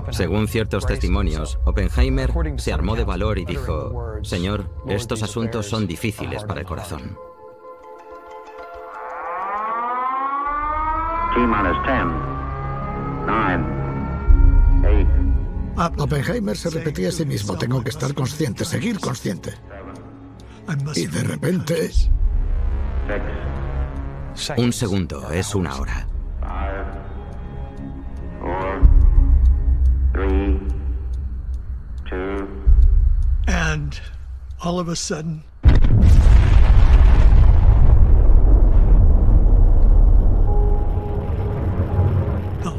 [0.09, 6.43] Según ciertos testimonios, Oppenheimer se armó de valor y dijo, Señor, estos asuntos son difíciles
[6.45, 7.15] para el corazón.
[15.97, 19.53] Oppenheimer se repetía a sí mismo, tengo que estar consciente, seguir consciente.
[20.95, 21.91] Y de repente...
[24.57, 26.07] Un segundo es una hora.
[33.47, 33.99] And
[34.59, 35.43] all of a sudden...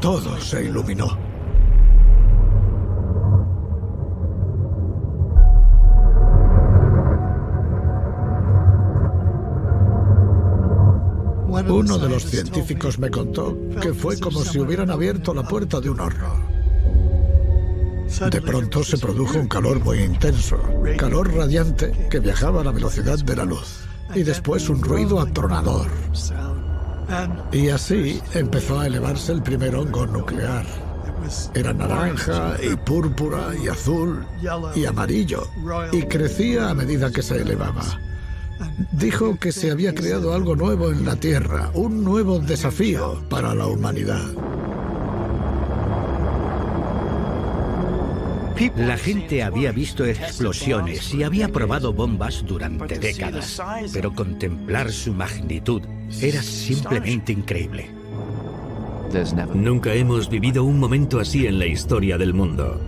[0.05, 1.07] Todo se iluminó.
[11.67, 15.89] Uno de los científicos me contó que fue como si hubieran abierto la puerta de
[15.89, 16.35] un horno.
[18.29, 20.59] De pronto se produjo un calor muy intenso,
[20.99, 23.79] calor radiante que viajaba a la velocidad de la luz,
[24.13, 25.87] y después un ruido atronador.
[27.51, 30.65] Y así empezó a elevarse el primer hongo nuclear.
[31.53, 34.25] Era naranja y púrpura y azul
[34.75, 35.47] y amarillo,
[35.91, 37.83] y crecía a medida que se elevaba.
[38.91, 43.67] Dijo que se había creado algo nuevo en la Tierra, un nuevo desafío para la
[43.67, 44.25] humanidad.
[48.77, 55.81] La gente había visto explosiones y había probado bombas durante décadas, pero contemplar su magnitud
[56.21, 57.89] era simplemente increíble.
[59.53, 62.79] Nunca hemos vivido un momento así en la historia del mundo.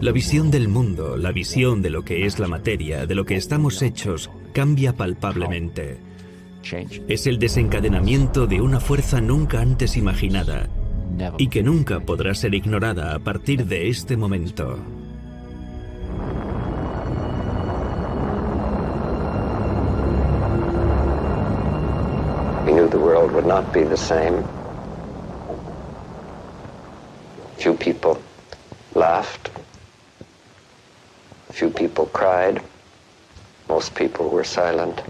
[0.00, 3.36] La visión del mundo, la visión de lo que es la materia, de lo que
[3.36, 5.96] estamos hechos, cambia palpablemente.
[7.08, 10.68] Es el desencadenamiento de una fuerza nunca antes imaginada
[11.38, 14.78] y que nunca podrá ser ignorada a partir de este momento.
[22.66, 24.44] We knew the world would not be the same.
[27.58, 28.18] Few people
[28.94, 29.50] laughed.
[31.50, 32.62] Few people cried.
[33.68, 35.02] Most people were silent.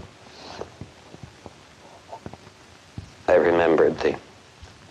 [3.27, 4.15] I remembered the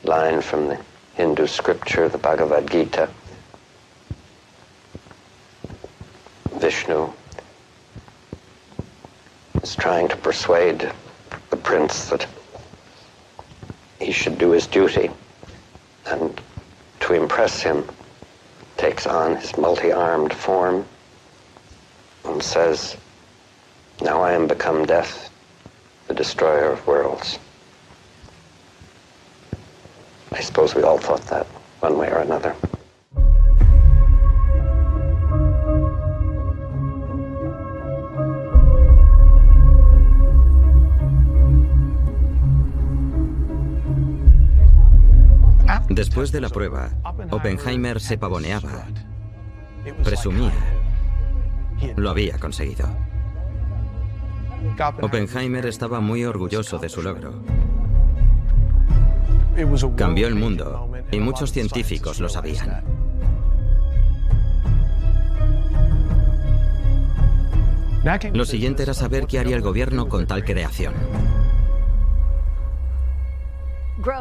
[0.05, 0.79] line from the
[1.15, 3.09] Hindu scripture, the Bhagavad Gita.
[6.55, 7.13] Vishnu
[9.63, 10.91] is trying to persuade
[11.51, 12.27] the prince that
[13.99, 15.11] he should do his duty
[16.07, 16.41] and
[17.01, 17.85] to impress him
[18.77, 20.85] takes on his multi-armed form
[22.25, 22.97] and says,
[24.01, 25.31] now I am become death,
[26.09, 27.39] the destroyer of worlds.
[30.35, 31.47] I suppose we all thought that
[31.81, 32.55] one way or another.
[45.89, 46.91] Después de la prueba,
[47.31, 48.87] Oppenheimer se pavoneaba.
[50.03, 50.53] Presumía.
[51.97, 52.89] Lo había conseguido.
[55.03, 57.62] Oppenheimer estaba muy orgulloso de su logro.
[59.97, 62.85] Cambió el mundo y muchos científicos lo sabían.
[68.33, 70.95] Lo siguiente era saber qué haría el gobierno con tal creación.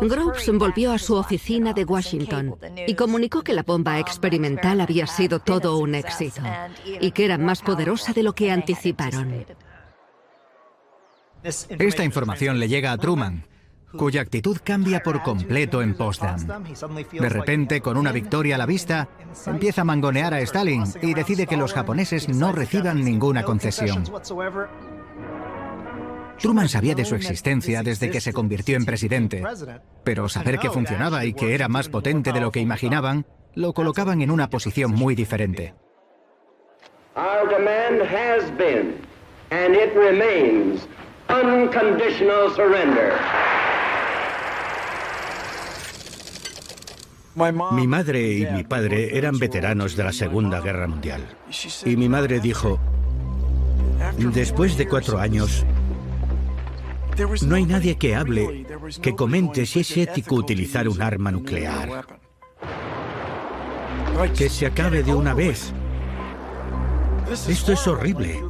[0.01, 2.55] Groves volvió a su oficina de Washington
[2.85, 6.41] y comunicó que la bomba experimental había sido todo un éxito
[6.85, 9.45] y que era más poderosa de lo que anticiparon.
[11.43, 13.45] Esta información le llega a Truman,
[13.97, 16.37] cuya actitud cambia por completo en Potsdam.
[17.11, 19.09] De repente, con una victoria a la vista,
[19.45, 24.03] empieza a mangonear a Stalin y decide que los japoneses no reciban ninguna concesión.
[26.39, 29.43] Truman sabía de su existencia desde que se convirtió en presidente,
[30.03, 34.21] pero saber que funcionaba y que era más potente de lo que imaginaban, lo colocaban
[34.21, 35.75] en una posición muy diferente.
[37.15, 38.95] Our demand has been,
[39.51, 40.87] and it remains,
[41.29, 43.13] unconditional surrender.
[47.35, 51.25] Mi madre y mi padre eran veteranos de la Segunda Guerra Mundial.
[51.85, 52.79] Y mi madre dijo,
[54.17, 55.65] después de cuatro años,
[57.43, 58.65] no hay nadie que hable,
[59.01, 62.05] que comente si es ético utilizar un arma nuclear.
[64.35, 65.73] Que se acabe de una vez.
[67.47, 68.43] Esto es horrible.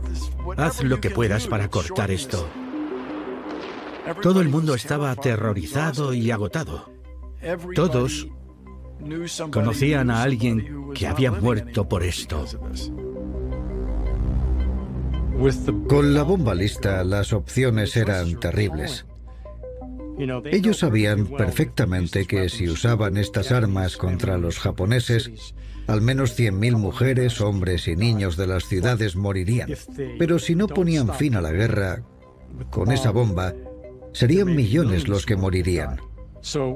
[0.57, 2.47] Haz lo que puedas para cortar esto.
[4.23, 6.91] Todo el mundo estaba aterrorizado y agotado.
[7.75, 8.27] Todos
[9.51, 12.45] conocían a alguien que había muerto por esto.
[15.87, 19.05] Con la bomba lista, las opciones eran terribles.
[20.45, 25.55] Ellos sabían perfectamente que si usaban estas armas contra los japoneses,
[25.87, 29.71] al menos 100.000 mujeres, hombres y niños de las ciudades morirían.
[30.19, 32.03] Pero si no ponían fin a la guerra
[32.69, 33.53] con esa bomba,
[34.13, 35.99] serían millones los que morirían.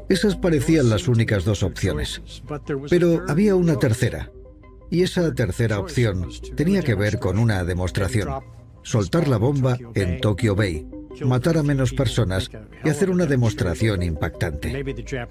[0.10, 2.22] Esas parecían las únicas dos opciones.
[2.90, 4.32] Pero había una tercera.
[4.92, 8.30] Y esa tercera opción tenía que ver con una demostración.
[8.84, 10.88] Soltar la bomba en Tokyo Bay,
[11.22, 12.52] matar a menos personas
[12.84, 14.84] y hacer una demostración impactante.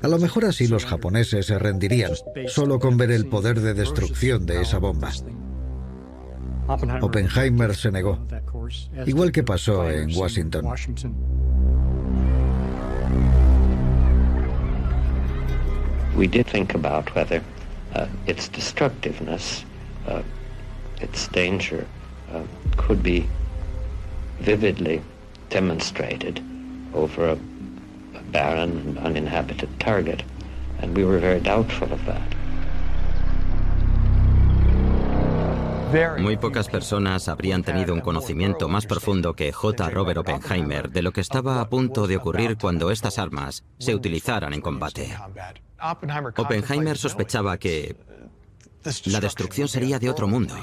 [0.03, 2.12] A lo mejor así los japoneses se rendirían,
[2.49, 5.12] solo con ver el poder de destrucción de esa bomba.
[7.01, 8.26] Oppenheimer se negó,
[9.07, 10.64] igual que pasó en Washington.
[16.16, 17.42] We did think about whether
[17.94, 19.64] uh, its destructiveness,
[20.06, 20.22] uh,
[21.00, 21.86] its danger,
[22.32, 22.42] uh,
[22.76, 23.26] could be
[24.40, 25.02] vividly
[25.50, 26.40] demonstrated
[26.94, 30.22] over a, a barren and uninhabited target,
[30.80, 32.34] and we were very doubtful of that.
[36.18, 39.90] Muy pocas personas habrían tenido un conocimiento más profundo que J.
[39.90, 44.52] Robert Oppenheimer de lo que estaba a punto de ocurrir cuando estas armas se utilizaran
[44.54, 45.14] en combate.
[45.85, 47.97] Oppenheimer sospechaba que
[49.07, 50.55] la destrucción sería de otro mundo.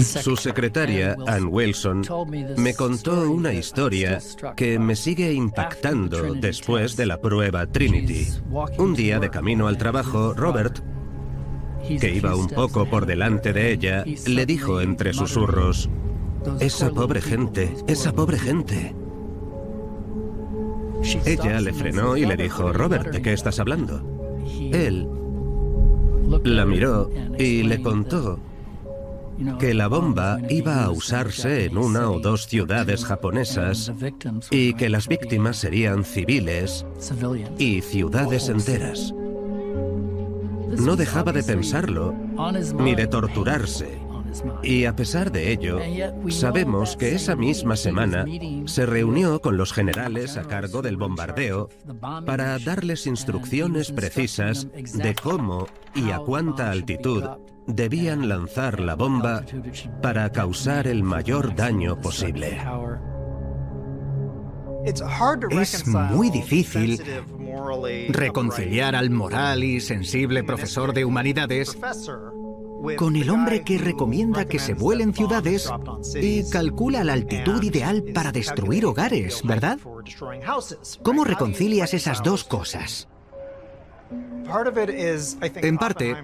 [0.00, 2.02] Su secretaria, Ann Wilson,
[2.56, 4.18] me contó una historia
[4.56, 4.96] que me.
[4.96, 8.26] sigue impactando después de la prueba Trinity.
[8.78, 10.78] Un día de camino al trabajo, Robert,
[12.00, 15.90] que iba un poco por delante de ella, le dijo entre susurros,
[16.60, 18.94] esa pobre gente, esa pobre gente.
[21.24, 24.02] Ella le frenó y le dijo, Robert, ¿de qué estás hablando?
[24.72, 25.08] Él
[26.44, 28.38] la miró y le contó
[29.58, 33.92] que la bomba iba a usarse en una o dos ciudades japonesas
[34.50, 36.86] y que las víctimas serían civiles
[37.58, 39.12] y ciudades enteras.
[40.78, 42.14] No dejaba de pensarlo
[42.78, 43.98] ni de torturarse.
[44.62, 45.78] Y a pesar de ello,
[46.28, 48.24] sabemos que esa misma semana
[48.66, 51.68] se reunió con los generales a cargo del bombardeo
[52.26, 57.24] para darles instrucciones precisas de cómo y a cuánta altitud
[57.66, 59.44] debían lanzar la bomba
[60.00, 62.60] para causar el mayor daño posible.
[64.84, 67.00] Es muy difícil
[68.08, 71.76] reconciliar al moral y sensible profesor de humanidades
[72.96, 75.70] con el hombre que recomienda que se vuelen ciudades
[76.14, 79.78] y calcula la altitud ideal para destruir hogares, ¿verdad?
[81.02, 83.08] ¿Cómo reconcilias esas dos cosas?
[85.56, 86.16] En parte,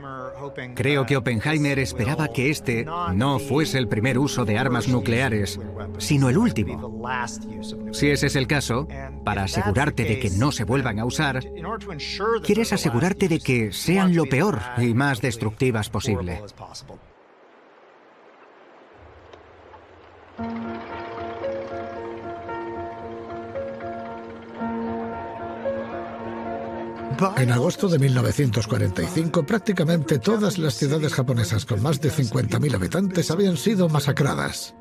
[0.75, 5.59] Creo que Oppenheimer esperaba que este no fuese el primer uso de armas nucleares,
[5.99, 7.03] sino el último.
[7.93, 8.87] Si ese es el caso,
[9.25, 11.43] para asegurarte de que no se vuelvan a usar,
[12.45, 16.41] quieres asegurarte de que sean lo peor y más destructivas posible.
[27.37, 33.57] En agosto de 1945, prácticamente todas las ciudades japonesas con más de 50.000 habitantes habían
[33.57, 34.77] sido masacradas,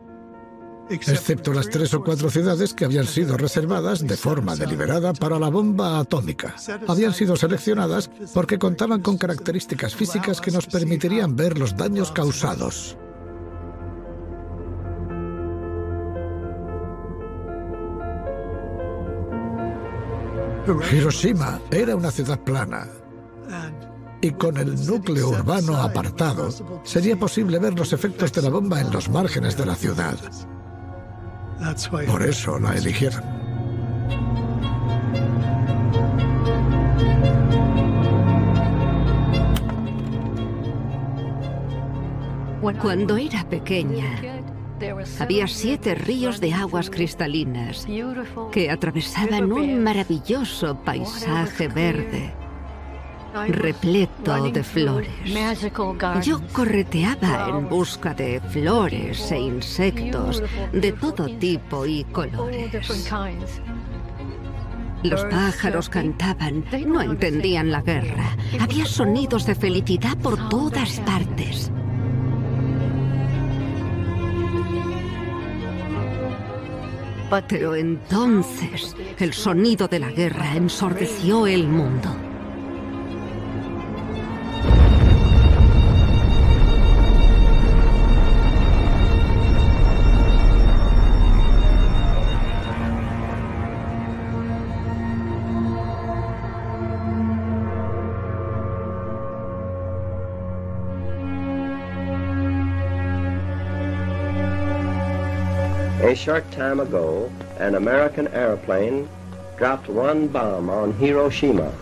[0.89, 5.49] excepto las tres o cuatro ciudades que habían sido reservadas de forma deliberada para la
[5.49, 6.55] bomba atómica.
[6.87, 12.97] Habían sido seleccionadas porque contaban con características físicas que nos permitirían ver los daños causados.
[20.91, 22.87] Hiroshima era una ciudad plana
[24.21, 26.49] y con el núcleo urbano apartado
[26.83, 30.17] sería posible ver los efectos de la bomba en los márgenes de la ciudad.
[32.07, 33.23] Por eso la eligieron.
[42.81, 44.36] Cuando era pequeña,
[45.19, 47.87] había siete ríos de aguas cristalinas
[48.51, 52.33] que atravesaban un maravilloso paisaje verde
[53.47, 55.09] repleto de flores.
[56.23, 62.89] Yo correteaba en busca de flores e insectos de todo tipo y colores.
[65.03, 68.35] Los pájaros cantaban, no entendían la guerra.
[68.59, 71.71] Había sonidos de felicidad por todas partes.
[77.47, 82.26] Pero entonces el sonido de la guerra ensordeció el mundo.
[106.07, 109.09] A short time ago, an American airplane
[109.57, 111.73] dropped one bomb on Hiroshima.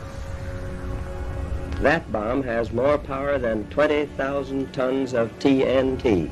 [1.81, 6.31] That bomb has more power than 20,000 tons of TNT.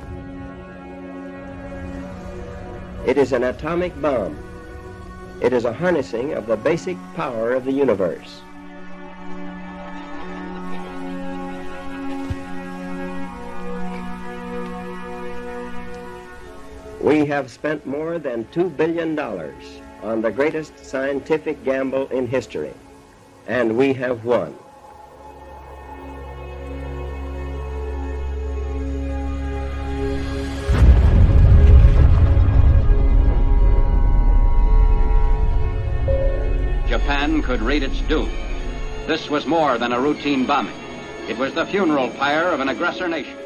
[3.06, 4.40] It is an atomic bomb.
[5.40, 8.42] It is a harnessing of the basic power of the universe.
[17.04, 22.74] We have spent more than $2 billion on the greatest scientific gamble in history,
[23.46, 24.56] and we have won.
[36.88, 38.32] Japan could read its doom.
[39.08, 40.80] This was more than a routine bombing.
[41.28, 43.43] It was the funeral pyre of an aggressor nation.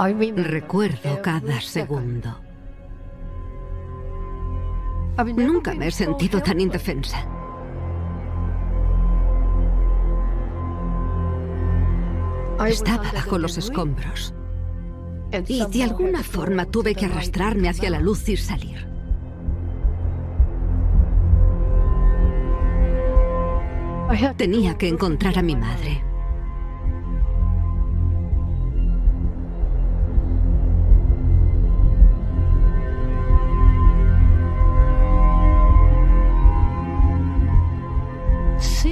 [0.00, 2.34] Recuerdo cada segundo.
[5.36, 7.18] Nunca me he sentido tan indefensa.
[12.66, 14.34] Estaba bajo los escombros.
[15.46, 18.88] Y de alguna forma tuve que arrastrarme hacia la luz y salir.
[24.38, 26.09] Tenía que encontrar a mi madre.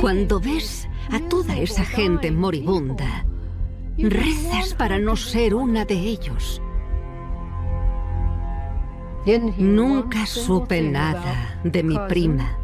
[0.08, 3.26] Cuando ves a toda esa gente moribunda,
[3.98, 6.62] rezas para no ser una de ellos.
[9.58, 12.56] Nunca supe nada de mi prima,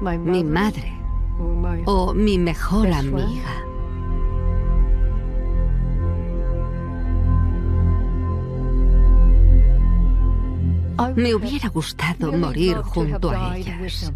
[0.00, 0.92] mi madre
[1.84, 3.64] o mi mejor amiga.
[11.14, 14.12] Me hubiera gustado morir junto a ellas.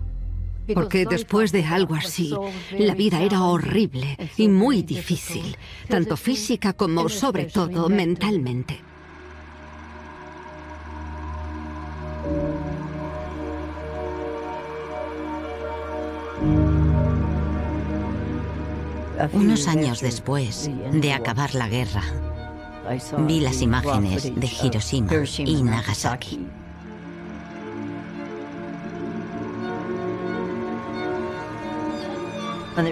[0.74, 2.34] Porque después de algo así,
[2.78, 5.56] la vida era horrible y muy difícil,
[5.88, 8.80] tanto física como sobre todo mentalmente.
[19.32, 22.02] Unos años después de acabar la guerra,
[23.26, 26.46] vi las imágenes de Hiroshima y Nagasaki.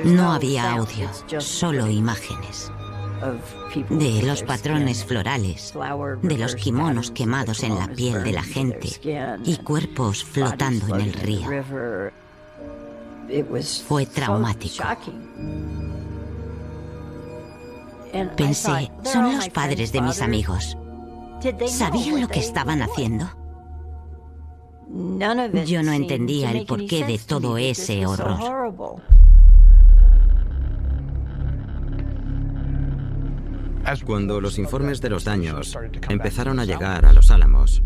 [0.04, 2.72] No había audio, solo imágenes.
[3.90, 5.74] De los patrones florales,
[6.22, 8.88] de los kimonos quemados en la piel de la gente
[9.44, 11.48] y cuerpos flotando en el río.
[13.86, 14.84] Fue traumático.
[18.36, 20.76] Pensé, son los padres de mis amigos.
[21.66, 23.28] ¿Sabían lo que estaban haciendo?
[25.66, 29.02] Yo no entendía el porqué de todo ese horror.
[34.04, 35.76] Cuando los informes de los daños
[36.08, 37.82] empezaron a llegar a los álamos,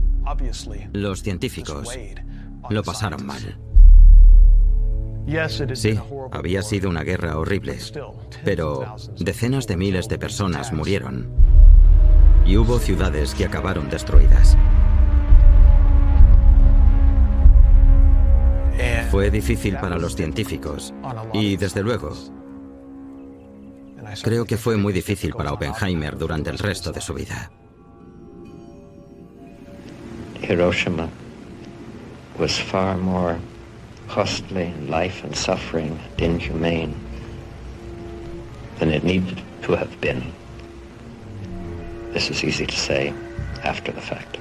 [0.92, 1.88] los científicos
[2.70, 3.58] lo pasaron mal.
[5.74, 5.98] Sí,
[6.32, 7.78] había sido una guerra horrible,
[8.44, 11.28] pero decenas de miles de personas murieron
[12.46, 14.56] y hubo ciudades que acabaron destruidas.
[19.10, 20.94] Fue difícil para los científicos
[21.32, 22.12] y, desde luego,
[24.22, 27.50] creo que fue muy difícil para Oppenheimer durante el resto de su vida.
[30.42, 31.08] Hiroshima
[32.38, 33.36] was far more
[34.08, 36.94] costly in life and suffering and inhumane
[38.78, 40.22] than it needed to have been.
[42.12, 43.12] This is easy to say
[43.64, 44.38] after the fact.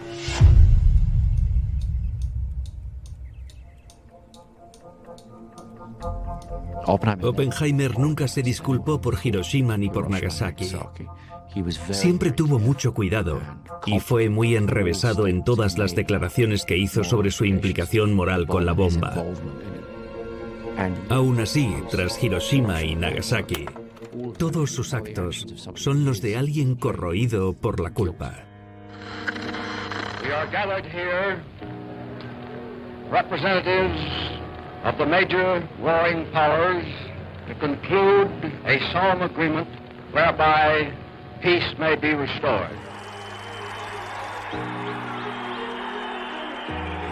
[6.85, 10.69] Oppenheimer nunca se disculpó por Hiroshima ni por Nagasaki.
[11.91, 13.41] Siempre tuvo mucho cuidado
[13.85, 18.65] y fue muy enrevesado en todas las declaraciones que hizo sobre su implicación moral con
[18.65, 19.15] la bomba.
[21.09, 23.65] Aún así, tras Hiroshima y Nagasaki,
[24.37, 28.43] todos sus actos son los de alguien corroído por la culpa.
[34.83, 36.85] Of the major warring powers
[37.47, 38.29] to conclude
[38.65, 39.67] a solemn agreement
[40.11, 40.91] whereby
[41.41, 42.77] peace may be restored.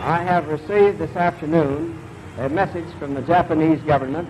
[0.03, 1.99] I have received this afternoon
[2.37, 4.29] a message from the Japanese government.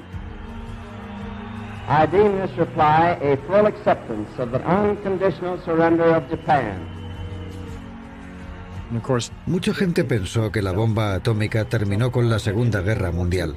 [1.88, 6.95] I deem this reply a full acceptance of the unconditional surrender of Japan
[9.46, 13.56] Mucha gente pensó que la bomba atómica terminó con la Segunda Guerra Mundial.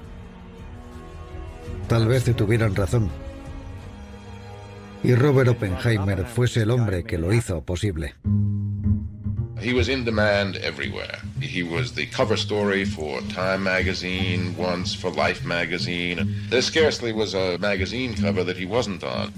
[1.89, 3.11] Tal vez tuvieran razón.
[5.03, 8.15] Y Robert Oppenheimer fuese el hombre que lo hizo posible.
[9.61, 11.19] He was in demand everywhere.
[11.41, 16.47] He was the cover story for Time magazine, once for Life magazine.
[16.49, 19.33] There scarcely was a magazine cover that he wasn't on.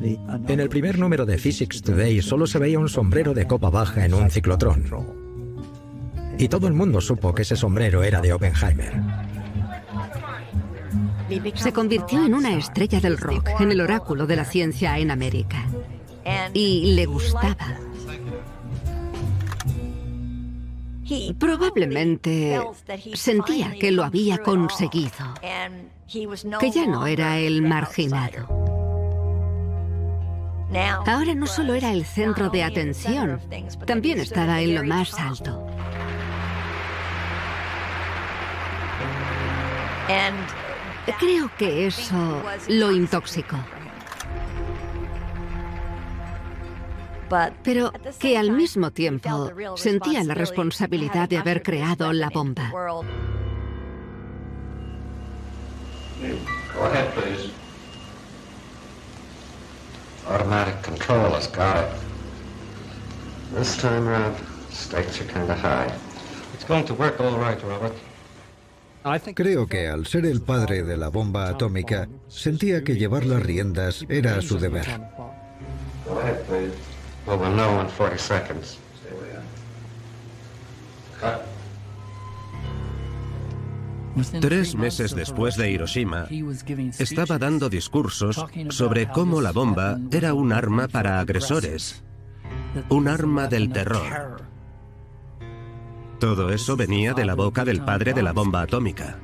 [0.00, 4.04] En el primer número de Physics Today solo se veía un sombrero de copa baja
[4.04, 4.84] en un ciclotrón.
[6.38, 8.94] Y todo el mundo supo que ese sombrero era de Oppenheimer.
[11.54, 15.66] Se convirtió en una estrella del rock, en el oráculo de la ciencia en América.
[16.54, 17.78] Y le gustaba.
[21.38, 22.60] Probablemente
[23.14, 25.34] sentía que lo había conseguido,
[26.58, 28.79] que ya no era el marginado.
[30.72, 33.40] Ahora no solo era el centro de atención,
[33.86, 35.66] también estaba en lo más alto.
[41.18, 43.56] Creo que eso lo intoxicó.
[47.62, 52.72] Pero que al mismo tiempo sentía la responsabilidad de haber creado la bomba.
[60.30, 61.90] Automatic control has got it.
[63.52, 64.36] This time around,
[64.70, 65.92] stakes are kind of high.
[66.54, 67.94] It's going to work all right, Robert.
[69.34, 74.04] Creo que al ser el padre de la bomba atómica, sentía que llevar las riendas
[74.08, 74.86] era su deber.
[76.06, 76.74] Go ahead, please.
[77.26, 78.78] Well, we'll know in 40 seconds.
[81.20, 81.49] Cut.
[84.40, 86.26] Tres meses después de Hiroshima,
[86.98, 92.02] estaba dando discursos sobre cómo la bomba era un arma para agresores,
[92.88, 94.42] un arma del terror.
[96.18, 99.18] Todo eso venía de la boca del padre de la bomba atómica.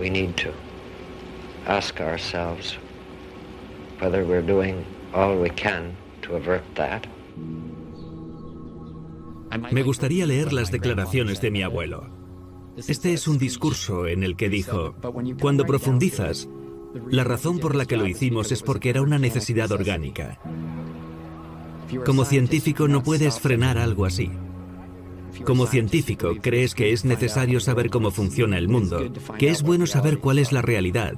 [0.00, 0.50] We need to
[1.66, 2.78] ask ourselves
[4.00, 5.50] whether we're doing all we.
[9.72, 12.08] Me gustaría leer las declaraciones de mi abuelo.
[12.76, 14.94] Este es un discurso en el que dijo,
[15.40, 16.48] cuando profundizas,
[17.08, 20.38] la razón por la que lo hicimos es porque era una necesidad orgánica.
[22.06, 24.30] Como científico no puedes frenar algo así.
[25.44, 30.18] Como científico crees que es necesario saber cómo funciona el mundo, que es bueno saber
[30.18, 31.14] cuál es la realidad,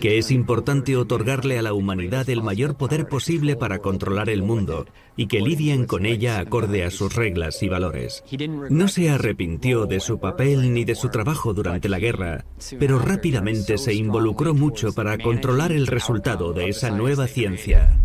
[0.00, 4.86] que es importante otorgarle a la humanidad el mayor poder posible para controlar el mundo
[5.16, 8.24] y que lidien con ella acorde a sus reglas y valores.
[8.70, 12.44] No se arrepintió de su papel ni de su trabajo durante la guerra,
[12.78, 17.98] pero rápidamente se involucró mucho para controlar el resultado de esa nueva ciencia.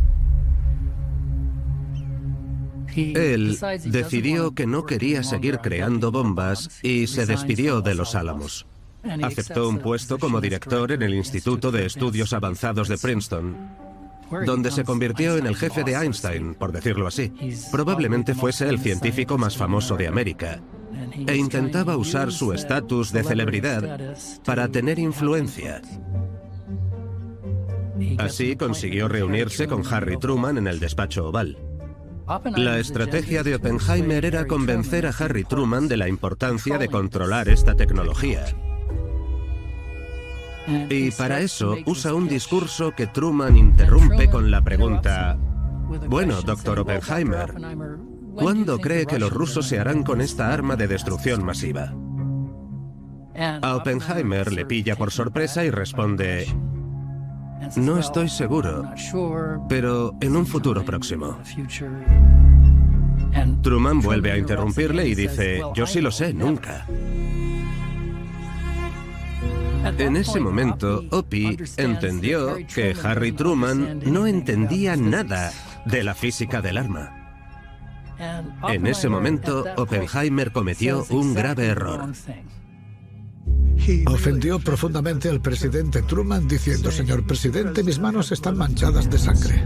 [2.97, 8.65] Él decidió que no quería seguir creando bombas y se despidió de los Álamos.
[9.21, 13.55] Aceptó un puesto como director en el Instituto de Estudios Avanzados de Princeton,
[14.45, 17.31] donde se convirtió en el jefe de Einstein, por decirlo así.
[17.71, 20.59] Probablemente fuese el científico más famoso de América,
[21.27, 25.81] e intentaba usar su estatus de celebridad para tener influencia.
[28.17, 31.57] Así consiguió reunirse con Harry Truman en el despacho oval.
[32.57, 37.73] La estrategia de Oppenheimer era convencer a Harry Truman de la importancia de controlar esta
[37.75, 38.45] tecnología.
[40.89, 45.37] Y para eso usa un discurso que Truman interrumpe con la pregunta,
[46.09, 47.53] bueno, doctor Oppenheimer,
[48.35, 51.93] ¿cuándo cree que los rusos se harán con esta arma de destrucción masiva?
[53.61, 56.47] A Oppenheimer le pilla por sorpresa y responde,
[57.75, 58.89] no estoy seguro,
[59.67, 61.37] pero en un futuro próximo.
[63.61, 66.85] Truman vuelve a interrumpirle y dice, yo sí lo sé, nunca.
[69.97, 75.51] En ese momento, Opie entendió que Harry Truman no entendía nada
[75.85, 77.13] de la física del arma.
[78.67, 82.11] En ese momento, Oppenheimer cometió un grave error.
[84.07, 89.65] Ofendió profundamente al presidente Truman diciendo, señor presidente, mis manos están manchadas de sangre.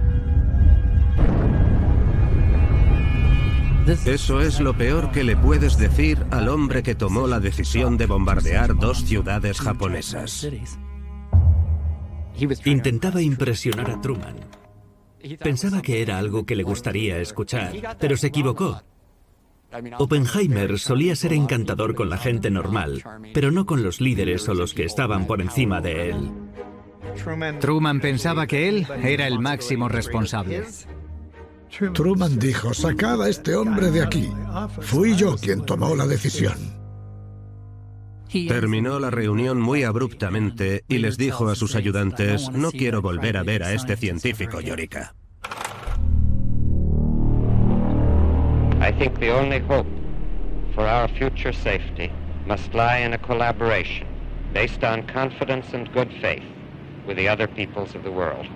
[4.06, 8.06] Eso es lo peor que le puedes decir al hombre que tomó la decisión de
[8.06, 10.48] bombardear dos ciudades japonesas.
[12.66, 14.36] Intentaba impresionar a Truman.
[15.40, 18.82] Pensaba que era algo que le gustaría escuchar, pero se equivocó.
[19.98, 23.04] Oppenheimer solía ser encantador con la gente normal,
[23.34, 26.32] pero no con los líderes o los que estaban por encima de él.
[27.60, 30.64] Truman pensaba que él era el máximo responsable.
[31.94, 34.30] Truman dijo, sacad a este hombre de aquí.
[34.82, 36.82] Fui yo quien tomó la decisión.
[38.32, 43.44] Terminó la reunión muy abruptamente y les dijo a sus ayudantes, no quiero volver a
[43.44, 45.16] ver a este científico, Yorika.
[48.82, 49.86] I think the only hope
[50.74, 52.12] for our future safety
[52.48, 54.08] must lie in a collaboration
[54.54, 56.44] based on confidence and good faith
[57.06, 58.48] with the other peoples of the world.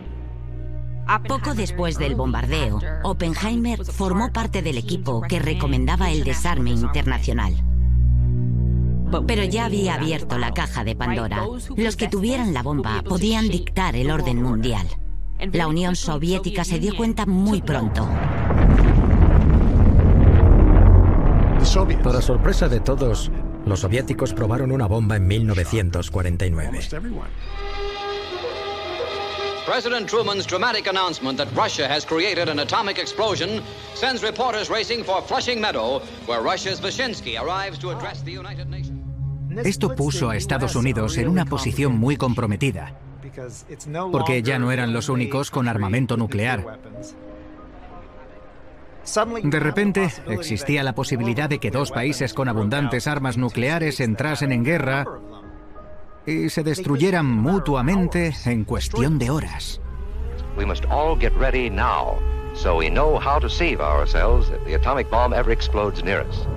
[1.27, 7.53] Poco después del bombardeo, Oppenheimer formó parte del equipo que recomendaba el desarme internacional.
[9.27, 11.43] Pero ya había abierto la caja de Pandora.
[11.77, 14.87] Los que tuvieran la bomba podían dictar el orden mundial.
[15.53, 18.09] La Unión Soviética se dio cuenta muy pronto.
[21.75, 23.29] Para sorpresa de todos,
[23.65, 26.79] los soviéticos probaron una bomba en 1949.
[29.65, 33.61] President Truman's dramatic announcement that Russia has created an atomic explosion
[33.93, 39.01] sends reporters racing for Flushing Meadow, where Russia's Vyshinsky arrives to address the United Nations.
[39.65, 42.97] Esto puso a Estados Unidos en una posición muy comprometida,
[44.13, 46.79] porque ya no eran los únicos con armamento nuclear.
[49.43, 54.63] De repente, existía la posibilidad de que dos países con abundantes armas nucleares entrasen en
[54.63, 55.05] guerra
[56.25, 59.79] y se destruyeran mutuamente en cuestión de horas.
[60.57, 62.17] We must all get ready now,
[62.53, 66.47] so we know how to save ourselves if the atomic bomb ever explodes near us.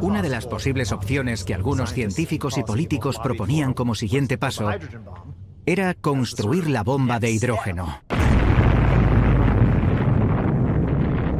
[0.00, 4.70] Una de las posibles opciones que algunos científicos y políticos proponían como siguiente paso
[5.66, 8.00] era construir la bomba de hidrógeno.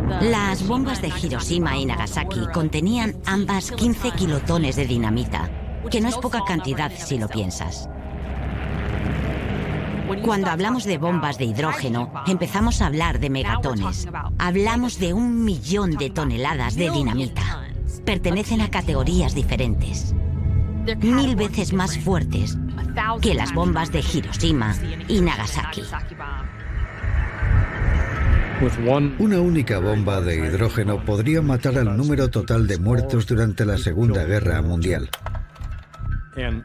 [0.08, 5.50] Las bombas de Hiroshima y Nagasaki contenían ambas 15 kilotones de dinamita,
[5.90, 7.88] que no es poca cantidad si lo piensas.
[10.22, 14.08] Cuando hablamos de bombas de hidrógeno, empezamos a hablar de megatones.
[14.38, 17.64] Hablamos de un millón de toneladas de dinamita.
[18.04, 20.14] Pertenecen a categorías diferentes.
[21.02, 22.56] mil veces más fuertes
[23.20, 24.74] que las bombas de Hiroshima
[25.08, 25.82] y Nagasaki.
[29.18, 34.24] Una única bomba de hidrógeno podría matar al número total de muertos durante la Segunda
[34.24, 35.10] Guerra Mundial.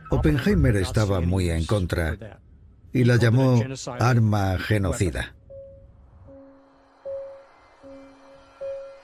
[0.10, 2.18] Oppenheimer estaba muy en contra
[2.94, 3.62] y la llamó
[4.00, 5.34] arma genocida.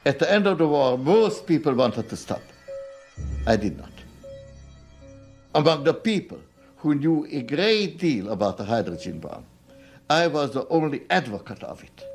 [0.05, 2.41] At the end of the war, most people wanted to stop.
[3.45, 3.91] I did not.
[5.53, 6.39] Among the people
[6.77, 9.43] who knew a great deal about the hydrogen bomb,
[10.09, 12.06] I was the only advocate of it.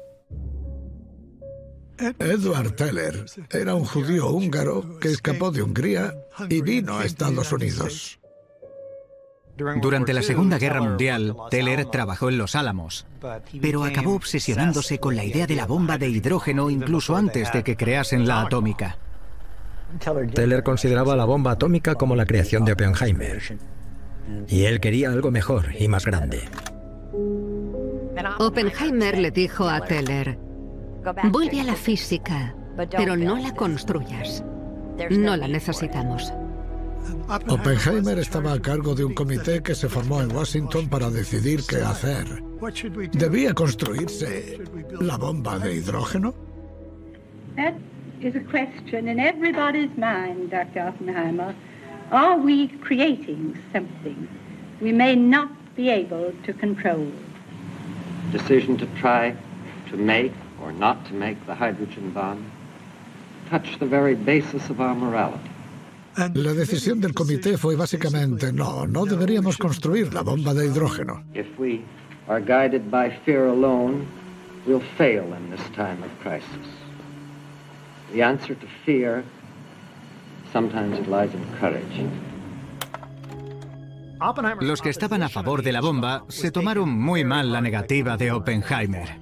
[2.19, 6.15] Edward Teller era un judío húngaro que escapó de Hungría
[6.49, 8.19] y vino a Estados Unidos.
[9.81, 13.07] Durante la Segunda Guerra Mundial, Teller trabajó en Los Álamos,
[13.61, 17.77] pero acabó obsesionándose con la idea de la bomba de hidrógeno incluso antes de que
[17.77, 18.99] creasen la atómica.
[20.35, 23.59] Teller consideraba la bomba atómica como la creación de Oppenheimer.
[24.49, 26.43] Y él quería algo mejor y más grande.
[28.39, 30.39] Oppenheimer le dijo a Teller,
[31.31, 32.55] vuelve a la física,
[32.91, 34.43] pero no la construyas.
[35.11, 36.33] No la necesitamos.
[37.49, 41.77] Oppenheimer estaba a cargo de un comité que se formó en Washington para decidir qué
[41.77, 42.27] hacer.
[43.13, 44.61] ¿Debía construirse
[45.01, 46.35] la bomba de hidrógeno?
[47.57, 47.75] That
[48.21, 50.89] is a question in everybody's mind, Dr.
[50.89, 51.55] Oppenheimer.
[52.13, 54.29] Are we creating something
[54.81, 57.07] we may not be able to control?
[58.33, 59.35] Decision to try
[59.91, 60.33] to make
[60.65, 62.45] or not to make the hydrogen bomb
[63.51, 65.51] touch the very basis of our morality.
[66.35, 71.25] La decisión del comité fue básicamente no, no deberíamos construir la bomba de hidrógeno.
[71.35, 71.81] If we
[72.29, 74.07] are guided by fear alone,
[74.67, 76.69] we'll fail in this time of crisis.
[78.13, 79.25] The answer to fear
[80.53, 82.07] sometimes lies in courage.
[84.61, 88.31] Los que estaban a favor de la bomba se tomaron muy mal la negativa de
[88.31, 89.22] Oppenheimer.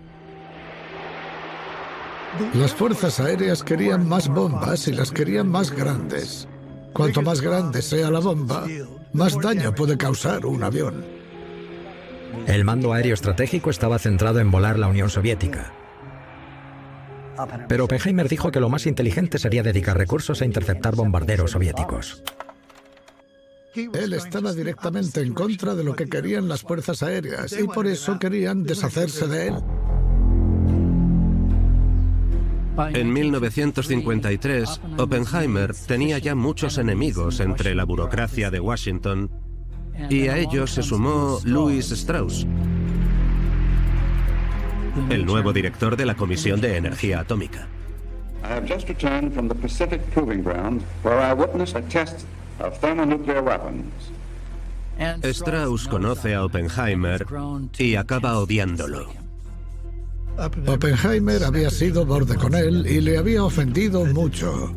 [2.54, 6.46] Las fuerzas aéreas querían más bombas y las querían más grandes.
[6.92, 8.66] Cuanto más grande sea la bomba,
[9.12, 11.04] más daño puede causar un avión.
[12.46, 15.72] El mando aéreo estratégico estaba centrado en volar la Unión Soviética.
[17.68, 22.22] Pero Oppenheimer dijo que lo más inteligente sería dedicar recursos a interceptar bombarderos soviéticos.
[23.74, 28.18] Él estaba directamente en contra de lo que querían las fuerzas aéreas y por eso
[28.18, 29.54] querían deshacerse de él.
[32.88, 39.30] En 1953, Oppenheimer tenía ya muchos enemigos entre la burocracia de Washington
[40.08, 42.46] y a ellos se sumó Louis Strauss,
[45.10, 47.66] el nuevo director de la Comisión de Energía Atómica.
[48.42, 52.24] I have just returned from the Pacific Proving Ground where I witnessed a test
[52.58, 53.92] of thermonuclear weapons.
[55.22, 57.26] Strauss conoce a Oppenheimer
[57.78, 59.19] y acaba odiándolo.
[60.66, 64.74] Oppenheimer había sido borde con él y le había ofendido mucho.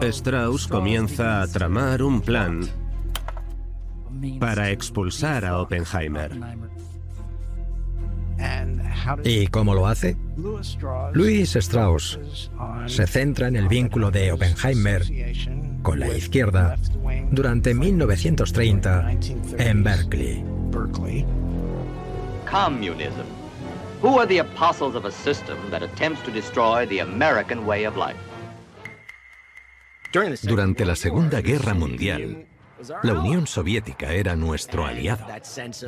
[0.00, 2.66] Strauss comienza a tramar un plan
[4.40, 6.32] para expulsar a Oppenheimer.
[9.22, 10.16] ¿Y cómo lo hace?
[11.12, 12.18] Louis Strauss
[12.86, 15.02] se centra en el vínculo de Oppenheimer
[15.82, 16.76] con la izquierda
[17.30, 19.10] durante 1930
[19.58, 20.44] en Berkeley.
[22.50, 23.35] Communism.
[24.06, 27.96] Who are the apostles of a system that attempts to destroy the American way of
[27.96, 28.16] life?
[30.44, 32.46] Durante la Segunda Guerra Mundial,
[33.02, 35.26] la Unión Soviética era nuestro aliado.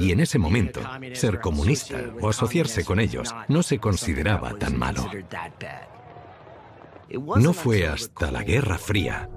[0.01, 0.81] Y en ese momento,
[1.13, 5.09] ser comunista o asociarse con ellos no se consideraba tan malo.
[7.37, 9.31] No fue hasta la Guerra Fría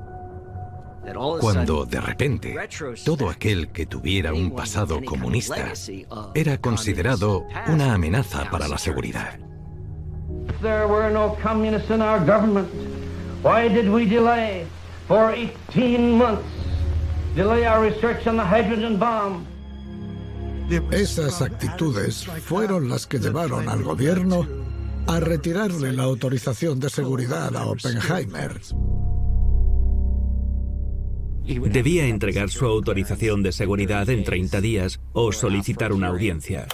[1.39, 2.55] cuando de repente
[3.03, 5.73] todo aquel que tuviera un pasado comunista
[6.35, 9.39] era considerado una amenaza para la seguridad.
[10.61, 12.69] There were no communists in our government.
[13.41, 14.65] Why did we delay
[15.07, 16.43] for 18 months?
[17.35, 19.47] Delay our research on the hydrogen bomb.
[20.91, 24.47] Esas actitudes fueron las que llevaron al gobierno
[25.07, 28.61] a retirarle la autorización de seguridad a Oppenheimer.
[31.59, 36.67] Debía entregar su autorización de seguridad en 30 días o solicitar una audiencia.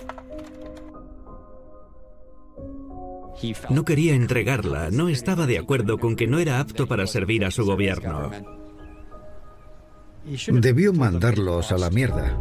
[3.69, 7.51] No quería entregarla, no estaba de acuerdo con que no era apto para servir a
[7.51, 8.31] su gobierno.
[10.47, 12.37] Debió mandarlos a la mierda.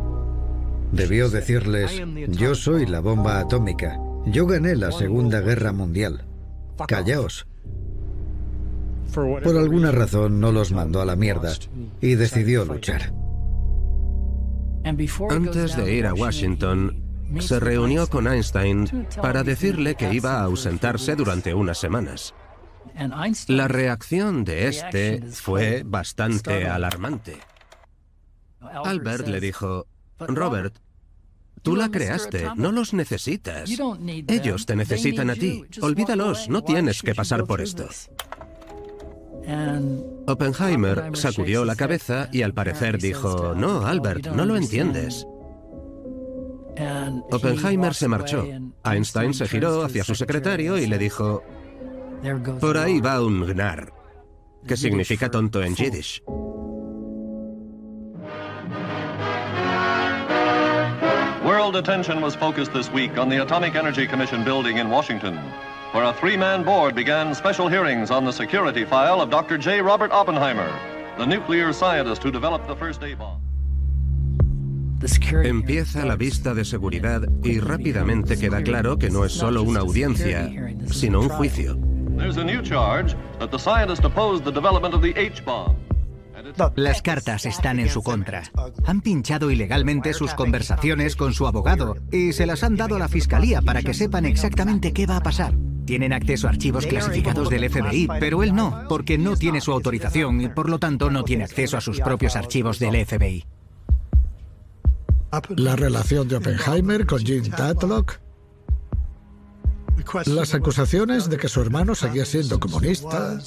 [0.92, 6.24] Debió decirles, yo soy la bomba atómica, yo gané la Segunda Guerra Mundial.
[6.88, 7.46] Callaos.
[9.16, 11.54] Por alguna razón no los mandó a la mierda
[12.02, 13.14] y decidió luchar.
[15.30, 17.02] Antes de ir a Washington,
[17.40, 22.34] se reunió con Einstein para decirle que iba a ausentarse durante unas semanas.
[23.48, 27.38] La reacción de este fue bastante alarmante.
[28.60, 29.86] Albert le dijo,
[30.18, 30.76] Robert,
[31.62, 33.70] tú la creaste, no los necesitas.
[34.28, 35.64] Ellos te necesitan a ti.
[35.80, 37.88] Olvídalos, no tienes que pasar por esto.
[40.26, 45.26] Oppenheimer sacudió la cabeza y al parecer dijo, no, Albert, no lo entiendes.
[47.30, 48.44] Oppenheimer se marchó.
[48.84, 51.42] Einstein se giró hacia su secretario y le dijo,
[52.60, 53.92] por ahí va un gnar,
[54.66, 56.22] que significa tonto en yiddish.
[61.44, 65.38] World attention was focused this week on the Atomic Energy Commission building in Washington,
[65.96, 69.56] where a three-man board began special hearings on the security file of Dr.
[69.56, 69.80] J.
[69.80, 70.70] Robert Oppenheimer,
[71.16, 73.40] the nuclear scientist who developed the first A-bomb.
[75.42, 80.50] Empieza la vista de seguridad y rápidamente queda claro que no es solo una audiencia,
[80.90, 81.78] sino un juicio.
[82.18, 85.76] There's a new charge that the scientist opposed the development of the H-bomb.
[86.76, 88.42] Las cartas están en su contra.
[88.84, 93.08] Han pinchado ilegalmente sus conversaciones con su abogado y se las han dado a la
[93.08, 95.54] fiscalía para que sepan exactamente qué va a pasar.
[95.86, 100.40] Tienen acceso a archivos clasificados del FBI, pero él no, porque no tiene su autorización
[100.40, 103.46] y por lo tanto no tiene acceso a sus propios archivos del FBI.
[105.56, 108.18] La relación de Oppenheimer con Jim Tatlock.
[110.26, 113.38] Las acusaciones de que su hermano seguía siendo comunista.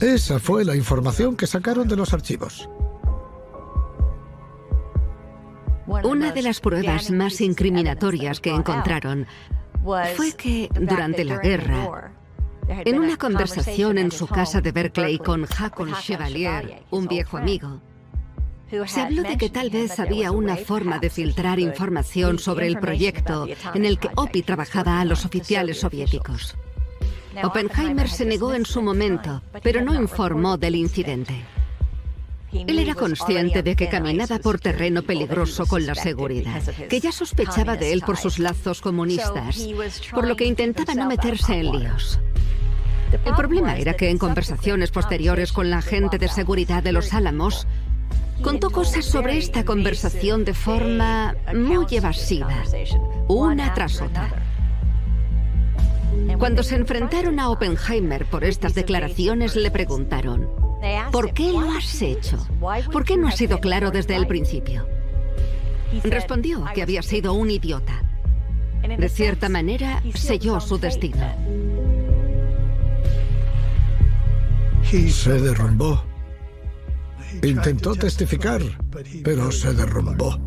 [0.00, 2.68] Esa fue la información que sacaron de los archivos.
[5.86, 9.26] Una de las pruebas más incriminatorias que encontraron
[10.16, 12.12] fue que durante la guerra,
[12.68, 17.80] en una conversación en su casa de Berkeley con Jacob Chevalier, un viejo amigo,
[18.86, 23.46] se habló de que tal vez había una forma de filtrar información sobre el proyecto
[23.74, 26.54] en el que OPI trabajaba a los oficiales soviéticos.
[27.42, 31.44] Oppenheimer se negó en su momento, pero no informó del incidente.
[32.52, 37.76] Él era consciente de que caminaba por terreno peligroso con la seguridad, que ya sospechaba
[37.76, 39.66] de él por sus lazos comunistas,
[40.12, 42.20] por lo que intentaba no meterse en líos.
[43.24, 47.66] El problema era que en conversaciones posteriores con la agente de seguridad de los Álamos,
[48.42, 52.62] contó cosas sobre esta conversación de forma muy evasiva,
[53.28, 54.44] una tras otra.
[56.38, 60.48] Cuando se enfrentaron a Oppenheimer por estas declaraciones, le preguntaron,
[61.10, 62.38] ¿por qué lo has hecho?
[62.92, 64.86] ¿Por qué no has sido claro desde el principio?
[66.04, 68.02] Respondió que había sido un idiota.
[68.82, 71.26] De cierta manera, selló su destino.
[74.92, 76.02] Y se derrumbó.
[77.42, 78.62] Intentó testificar,
[79.22, 80.38] pero se derrumbó.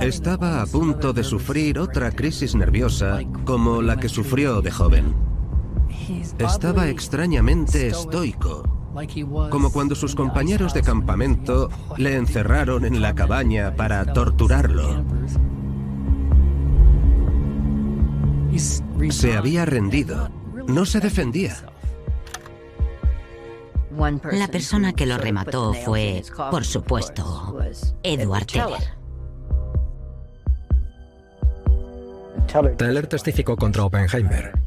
[0.00, 5.25] Estaba a punto de sufrir otra crisis nerviosa como la que sufrió de joven.
[6.38, 8.62] Estaba extrañamente estoico,
[9.50, 15.04] como cuando sus compañeros de campamento le encerraron en la cabaña para torturarlo.
[19.10, 20.30] Se había rendido,
[20.66, 21.56] no se defendía.
[24.32, 27.58] La persona que lo remató fue, por supuesto,
[28.02, 28.96] Edward Teller.
[32.76, 34.65] Teller testificó contra Oppenheimer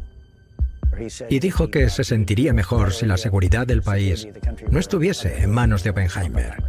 [1.29, 4.27] y dijo que se sentiría mejor si la seguridad del país
[4.69, 6.63] no estuviese en manos de Oppenheimer.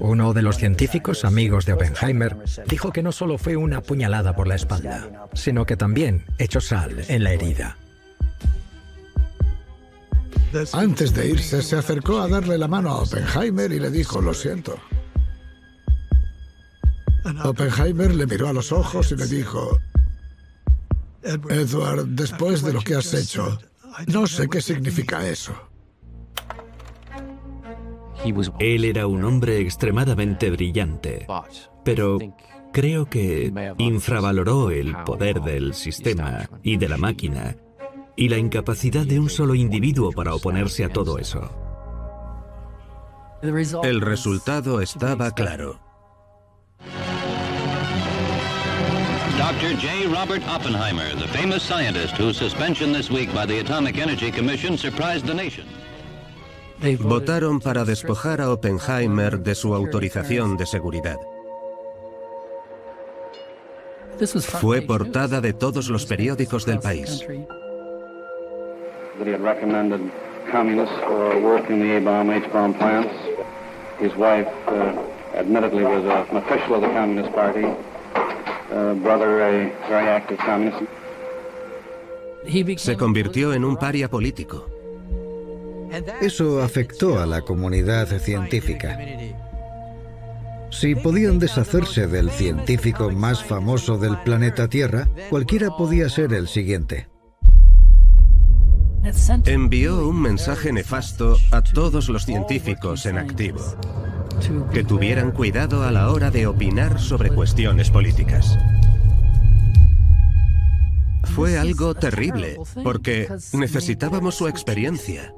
[0.00, 2.36] Uno de los científicos amigos de Oppenheimer
[2.66, 7.04] dijo que no solo fue una puñalada por la espalda, sino que también echó sal
[7.08, 7.76] en la herida.
[10.72, 14.34] Antes de irse, se acercó a darle la mano a Oppenheimer y le dijo, lo
[14.34, 14.78] siento.
[17.44, 19.78] Oppenheimer le miró a los ojos y le dijo,
[21.22, 23.58] Edward, después de lo que has hecho,
[24.06, 25.54] no sé qué significa eso.
[28.58, 31.26] Él era un hombre extremadamente brillante,
[31.84, 32.18] pero
[32.72, 37.56] creo que infravaloró el poder del sistema y de la máquina
[38.16, 41.50] y la incapacidad de un solo individuo para oponerse a todo eso.
[43.82, 45.80] El resultado estaba claro.
[49.40, 49.72] Dr.
[49.80, 50.06] J.
[50.06, 55.24] Robert Oppenheimer, the famous scientist whose suspension this week by the Atomic Energy Commission surprised
[55.24, 55.64] the nation.
[56.98, 61.16] Votaron para despojar a Oppenheimer de su autorización de seguridad.
[64.60, 67.26] Fue portada de todos los periódicos del país.
[74.00, 74.96] His wife uh,
[75.34, 77.66] admittedly was an official of the Communist Party,
[82.76, 84.68] Se convirtió en un paria político.
[86.20, 88.98] Eso afectó a la comunidad científica.
[90.70, 97.08] Si podían deshacerse del científico más famoso del planeta Tierra, cualquiera podía ser el siguiente.
[99.46, 103.60] Envió un mensaje nefasto a todos los científicos en activo,
[104.72, 108.58] que tuvieran cuidado a la hora de opinar sobre cuestiones políticas.
[111.34, 115.34] Fue algo terrible, porque necesitábamos su experiencia.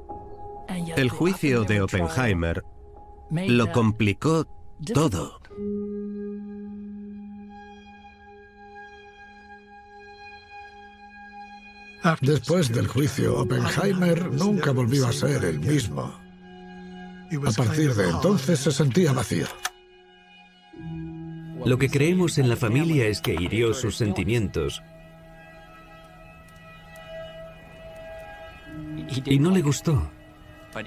[0.95, 2.63] El juicio de Oppenheimer
[3.29, 4.47] lo complicó
[4.93, 5.39] todo.
[12.21, 16.22] Después del juicio, Oppenheimer nunca volvió a ser el mismo.
[17.45, 19.47] A partir de entonces se sentía vacío.
[21.65, 24.81] Lo que creemos en la familia es que hirió sus sentimientos.
[29.25, 30.09] Y no le gustó.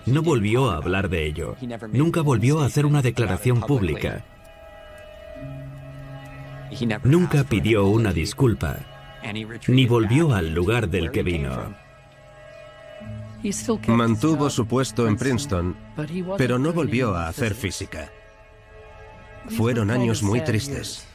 [0.07, 1.57] No volvió a hablar de ello.
[1.93, 4.25] Nunca volvió a hacer una declaración pública.
[7.05, 8.79] Nunca pidió una disculpa,
[9.69, 11.86] ni volvió al lugar del que vino.
[13.87, 15.77] Mantuvo su puesto en Princeton,
[16.37, 18.11] pero no volvió a hacer física.
[19.49, 21.07] Fueron años muy tristes.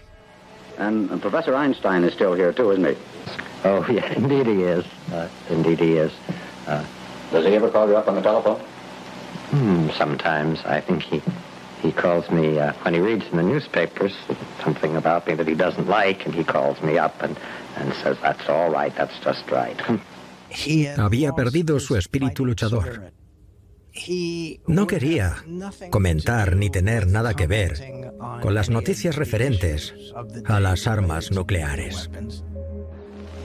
[0.78, 2.98] And Professor Einstein is still here too, isn't he?
[3.66, 4.86] Oh, yeah, indeed he is.
[5.12, 6.12] Uh, indeed he is.
[6.68, 6.84] Uh,
[7.32, 8.60] does he ever call you up on the telephone?
[9.52, 10.60] Hmm, sometimes.
[10.66, 11.22] I think he
[11.82, 14.16] he calls me uh, when he reads in the newspapers
[14.64, 17.38] something about me that he doesn't like, and he calls me up and,
[17.76, 19.80] and says, that's all right, that's just right.
[20.98, 23.12] Había perdido su espíritu luchador.
[24.68, 25.36] No quería
[25.90, 27.74] comentar ni tener nada que ver
[28.42, 29.94] con las noticias referentes
[30.46, 32.10] a las armas nucleares.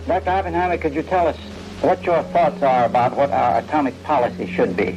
[0.07, 0.31] Dr.
[0.31, 1.37] Oppenheimer, could you tell us
[1.83, 4.97] what your thoughts are about what our atomic policy should be?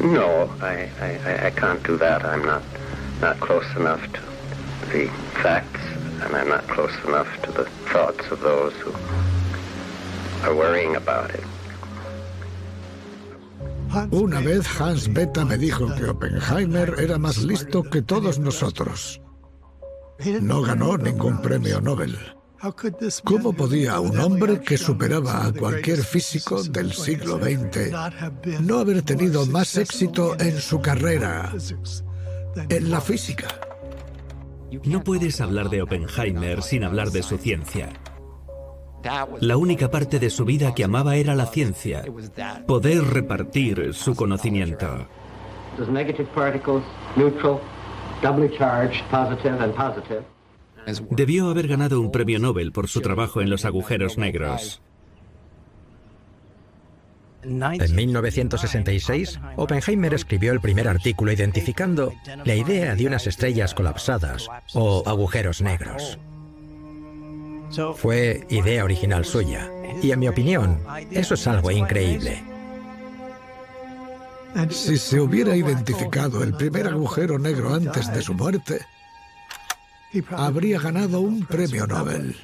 [0.00, 2.24] No, I, I, I can't do that.
[2.24, 2.62] I'm not,
[3.20, 4.20] not close enough to
[4.90, 5.06] the
[5.40, 5.80] facts,
[6.24, 8.92] and I'm not close enough to the thoughts of those who
[10.44, 11.44] are worrying about it.
[14.10, 19.20] Una vez Hans Bethe me dijo que Oppenheimer era más listo que todos nosotros.
[20.40, 22.18] No ganó ningún premio Nobel.
[23.24, 29.44] ¿Cómo podía un hombre que superaba a cualquier físico del siglo XX no haber tenido
[29.46, 31.52] más éxito en su carrera,
[32.68, 33.48] en la física?
[34.84, 37.90] No puedes hablar de Oppenheimer sin hablar de su ciencia.
[39.40, 42.04] La única parte de su vida que amaba era la ciencia,
[42.66, 45.06] poder repartir su conocimiento.
[51.10, 54.82] Debió haber ganado un premio Nobel por su trabajo en los agujeros negros.
[57.42, 62.12] En 1966, Oppenheimer escribió el primer artículo identificando
[62.44, 66.18] la idea de unas estrellas colapsadas o agujeros negros.
[67.96, 69.70] Fue idea original suya,
[70.02, 70.78] y en mi opinión,
[71.10, 72.42] eso es algo increíble.
[74.70, 78.80] Si se hubiera identificado el primer agujero negro antes de su muerte,
[80.30, 82.36] habría ganado un premio Nobel.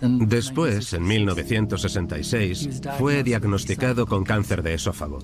[0.00, 5.20] Después, en 1966, fue diagnosticado con cáncer de esófago.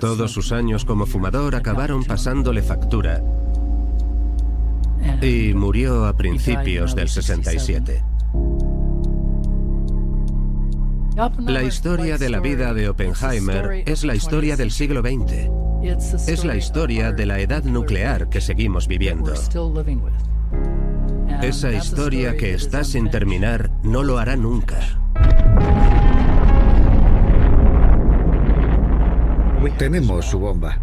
[0.00, 3.22] Todos sus años como fumador acabaron pasándole factura
[5.20, 8.02] y murió a principios del 67.
[11.40, 15.50] La historia de la vida de Oppenheimer es la historia del siglo XX.
[16.28, 19.34] Es la historia de la edad nuclear que seguimos viviendo.
[21.42, 24.78] Esa historia que está sin terminar no lo hará nunca.
[29.78, 30.78] Tenemos su bomba.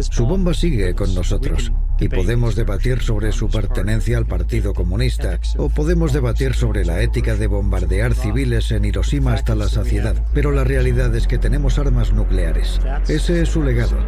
[0.00, 5.68] Su bomba sigue con nosotros y podemos debatir sobre su pertenencia al Partido Comunista o
[5.68, 10.64] podemos debatir sobre la ética de bombardear civiles en Hiroshima hasta la saciedad, pero la
[10.64, 12.80] realidad es que tenemos armas nucleares.
[13.08, 13.98] Ese es su legado.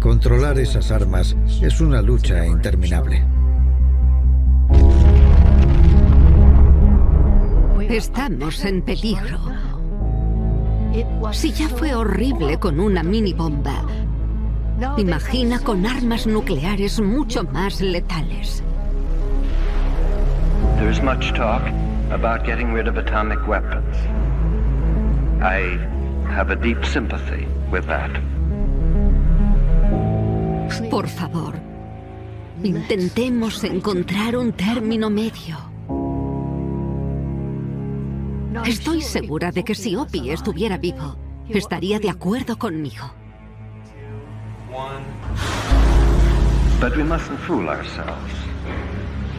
[0.00, 3.24] Controlar esas armas es una lucha interminable.
[7.88, 9.57] Estamos en peligro.
[11.32, 13.84] Si ya fue horrible con una mini bomba,
[14.96, 18.62] imagina con armas nucleares mucho más letales.
[20.78, 21.62] There's much talk
[22.10, 23.96] about getting rid of atomic weapons.
[25.42, 25.78] I
[26.28, 28.10] have a deep sympathy with that.
[30.90, 31.54] Por favor,
[32.62, 35.56] intentemos encontrar un término medio.
[38.66, 41.16] Estoy segura de que si Opie estuviera vivo,
[41.48, 43.12] estaría de acuerdo conmigo.
[46.80, 48.32] But we mustn't fool ourselves.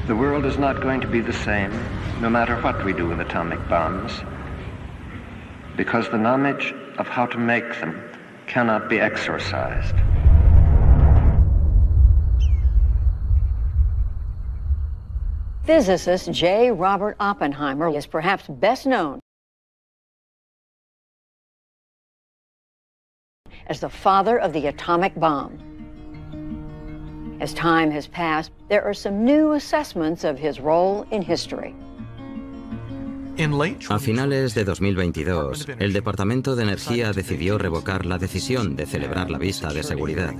[0.08, 1.72] The world is not going to be the same,
[2.22, 4.12] no matter what we do with atomic bombs,
[5.78, 8.02] because the knowledge of how to make them
[8.48, 9.96] cannot be exorcised.
[15.70, 16.72] Physicist J.
[16.72, 19.20] Robert Oppenheimer is perhaps best known
[23.68, 25.60] as the father of the atomic bomb.
[27.40, 31.76] As time has passed, there are some new assessments of his role in history.
[33.38, 39.38] A finales de 2022, el Departamento de Energía decidió revocar la decisión de celebrar la
[39.38, 40.34] vista de seguridad.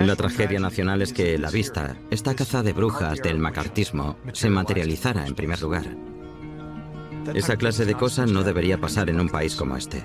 [0.00, 5.26] La tragedia nacional es que la vista, esta caza de brujas del macartismo, se materializara
[5.26, 5.84] en primer lugar.
[7.34, 10.04] Esa clase de cosa no debería pasar en un país como este.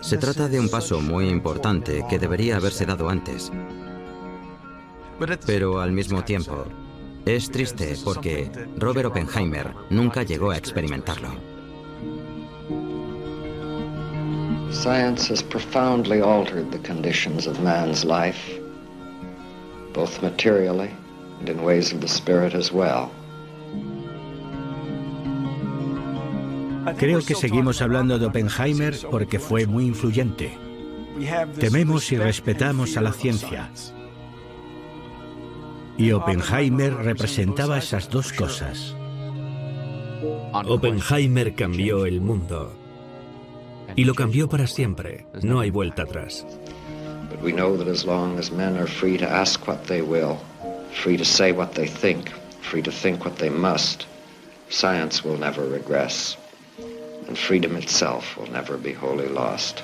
[0.00, 3.52] Se trata de un paso muy importante que debería haberse dado antes.
[5.46, 6.64] Pero al mismo tiempo,
[7.24, 11.28] es triste porque Robert Oppenheimer nunca llegó a experimentarlo.
[14.72, 18.61] Science has profoundly altered the conditions of man's life,
[19.92, 20.90] both materially
[21.38, 23.10] and in ways of the spirit as well.
[26.98, 30.58] Creo que seguimos hablando de Oppenheimer porque fue muy influyente.
[31.58, 33.70] Tememos y respetamos a la ciencia.
[35.96, 38.96] Y Oppenheimer representaba esas dos cosas.
[40.52, 42.72] Oppenheimer cambió el mundo.
[43.94, 45.26] Y lo cambió para siempre.
[45.42, 46.46] No hay vuelta atrás.
[47.42, 50.40] We know that as long as men are free to ask what they will,
[50.92, 54.06] free to say what they think, free to think what they must,
[54.68, 56.36] science will never regress,
[57.26, 59.82] and freedom itself will never be wholly lost.